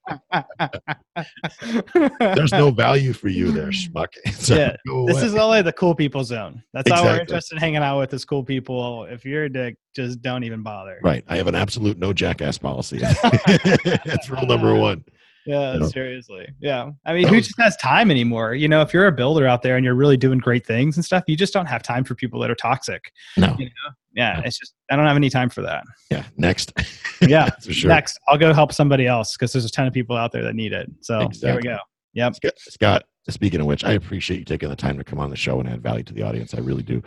[2.19, 4.09] There's no value for you there, schmuck.
[4.33, 6.63] So yeah, this is only the cool people zone.
[6.73, 7.09] That's exactly.
[7.09, 9.05] all we're interested in hanging out with is cool people.
[9.05, 11.01] If you're a dick, just don't even bother.
[11.03, 11.25] Right.
[11.29, 12.99] I have an absolute no jackass policy.
[12.99, 15.05] That's rule number one.
[15.49, 15.89] Yeah, you know?
[15.89, 16.47] seriously.
[16.61, 16.91] Yeah.
[17.07, 18.53] I mean, who just has time anymore?
[18.53, 21.05] You know, if you're a builder out there and you're really doing great things and
[21.05, 23.11] stuff, you just don't have time for people that are toxic.
[23.39, 23.57] No.
[23.59, 23.93] You know?
[24.15, 24.35] Yeah.
[24.35, 24.43] No.
[24.45, 25.85] It's just, I don't have any time for that.
[26.11, 26.25] Yeah.
[26.37, 26.75] Next.
[27.23, 27.49] yeah.
[27.61, 27.89] sure.
[27.89, 28.21] Next.
[28.29, 30.75] I'll go help somebody else because there's a ton of people out there that need
[30.75, 30.91] it.
[31.01, 31.49] So exactly.
[31.49, 31.79] here we go.
[32.13, 32.35] Yep.
[32.35, 35.37] Scott, Scott, speaking of which, I appreciate you taking the time to come on the
[35.37, 36.53] show and add value to the audience.
[36.53, 37.03] I really do.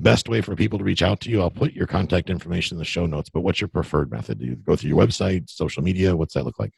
[0.00, 2.78] Best way for people to reach out to you, I'll put your contact information in
[2.80, 4.40] the show notes, but what's your preferred method?
[4.40, 6.16] Do you go through your website, social media?
[6.16, 6.72] What's that look like?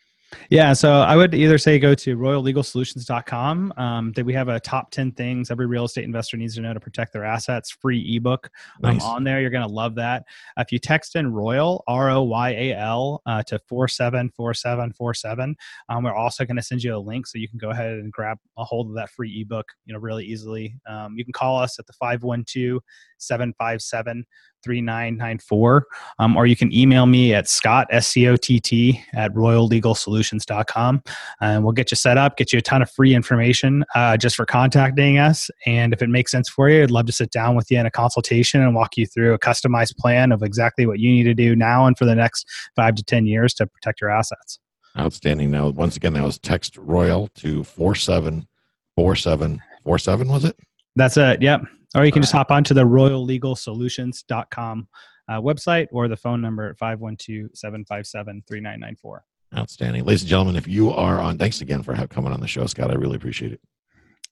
[0.50, 3.74] Yeah, so I would either say go to royallegalsolutions.com.
[3.76, 6.74] Um, that we have a top 10 things every real estate investor needs to know
[6.74, 8.50] to protect their assets free ebook
[8.84, 9.40] um, on there.
[9.40, 10.24] You're going to love that.
[10.56, 15.56] Uh, if you text in Royal, R O Y A L, uh, to 474747,
[15.88, 18.12] um, we're also going to send you a link so you can go ahead and
[18.12, 20.78] grab a hold of that free ebook you know, really easily.
[20.88, 22.80] Um, you can call us at the 512
[23.18, 24.24] 757
[24.66, 25.86] 3994.
[26.18, 31.02] Um, or you can email me at scott, S-C-O-T-T, at royallegalsolutions.com.
[31.40, 34.34] And we'll get you set up, get you a ton of free information uh, just
[34.34, 35.48] for contacting us.
[35.66, 37.86] And if it makes sense for you, I'd love to sit down with you in
[37.86, 41.34] a consultation and walk you through a customized plan of exactly what you need to
[41.34, 42.44] do now and for the next
[42.74, 44.58] five to 10 years to protect your assets.
[44.98, 45.52] Outstanding.
[45.52, 50.58] Now, once again, that was text Royal to 474747, was it?
[50.96, 51.42] That's it.
[51.42, 51.66] Yep.
[51.96, 54.88] Or you can just hop onto the royallegalsolutions.com
[55.28, 59.20] uh, website or the phone number at 512-757-3994.
[59.56, 60.04] Outstanding.
[60.04, 62.90] Ladies and gentlemen, if you are on, thanks again for coming on the show, Scott.
[62.90, 63.60] I really appreciate it.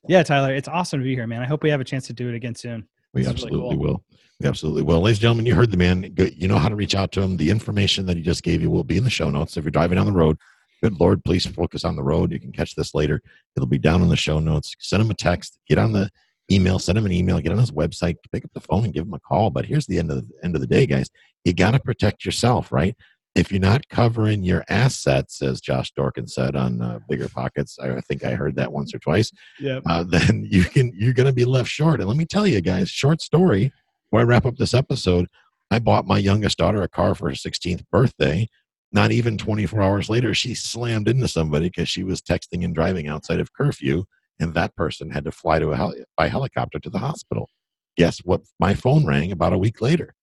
[0.07, 1.41] Yeah, Tyler, it's awesome to be here, man.
[1.41, 2.87] I hope we have a chance to do it again soon.
[3.15, 3.83] We this absolutely really cool.
[3.83, 4.05] will.
[4.41, 5.01] We absolutely will.
[5.01, 6.15] Ladies and gentlemen, you heard the man.
[6.37, 7.39] You know how to reach out to him.
[7.39, 9.57] The information that he just gave you will be in the show notes.
[9.57, 10.37] If you're driving down the road,
[10.83, 12.31] good Lord, please focus on the road.
[12.31, 13.23] You can catch this later.
[13.57, 14.75] It'll be down in the show notes.
[14.81, 15.59] Send him a text.
[15.67, 16.11] Get on the
[16.51, 19.07] email, send him an email, get on his website, pick up the phone and give
[19.07, 19.51] him a call.
[19.51, 21.09] But here's the end of the end of the day, guys.
[21.45, 22.97] You got to protect yourself, right?
[23.34, 28.24] If you're not covering your assets, as Josh Dorkin said on uh, BiggerPockets, I think
[28.24, 29.32] I heard that once or twice.
[29.59, 29.80] Yeah.
[29.86, 32.01] Uh, then you can you're going to be left short.
[32.01, 33.72] And let me tell you, guys, short story.
[34.11, 35.26] Before I wrap up this episode,
[35.70, 38.47] I bought my youngest daughter a car for her 16th birthday.
[38.92, 43.09] Not even 24 hours later, she slammed into somebody because she was texting and driving
[43.09, 44.05] outside of curfew,
[44.41, 47.49] and that person had to fly to a heli- by helicopter to the hospital.
[47.97, 48.43] Guess what?
[48.59, 50.14] My phone rang about a week later.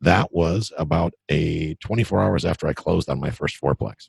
[0.00, 4.08] That was about a 24 hours after I closed on my first fourplex.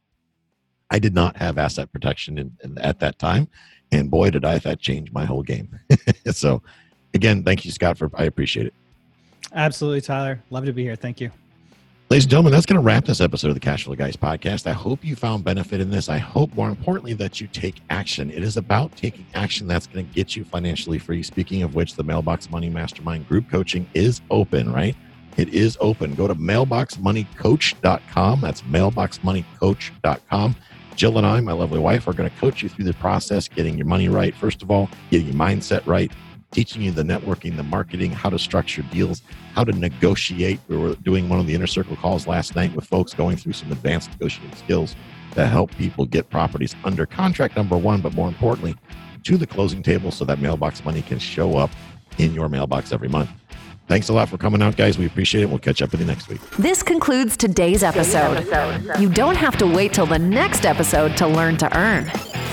[0.89, 3.47] I did not have asset protection in, in, at that time,
[3.91, 5.79] and boy, did I that change my whole game.
[6.31, 6.61] so,
[7.13, 8.73] again, thank you, Scott, for I appreciate it.
[9.53, 10.41] Absolutely, Tyler.
[10.49, 10.95] Love to be here.
[10.95, 11.31] Thank you.
[12.11, 14.67] Ladies and gentlemen, that's going to wrap this episode of the Cash Flow Guys podcast.
[14.67, 16.09] I hope you found benefit in this.
[16.09, 18.29] I hope, more importantly, that you take action.
[18.29, 21.23] It is about taking action that's going to get you financially free.
[21.23, 24.93] Speaking of which, the Mailbox Money Mastermind group coaching is open, right?
[25.37, 26.13] It is open.
[26.15, 28.41] Go to mailboxmoneycoach.com.
[28.41, 30.55] That's mailboxmoneycoach.com.
[30.97, 33.77] Jill and I, my lovely wife, are going to coach you through the process, getting
[33.77, 36.11] your money right, first of all, getting your mindset right,
[36.51, 39.21] teaching you the networking, the marketing, how to structure deals,
[39.53, 40.59] how to negotiate.
[40.67, 43.53] We were doing one of the inner circle calls last night with folks going through
[43.53, 44.95] some advanced negotiating skills
[45.35, 48.75] that help people get properties under contract, number one, but more importantly,
[49.23, 51.71] to the closing table so that mailbox money can show up
[52.17, 53.29] in your mailbox every month.
[53.87, 54.97] Thanks a lot for coming out, guys.
[54.97, 55.49] We appreciate it.
[55.49, 56.39] We'll catch up with you next week.
[56.51, 58.45] This concludes today's episode.
[58.99, 62.09] You don't have to wait till the next episode to learn to earn.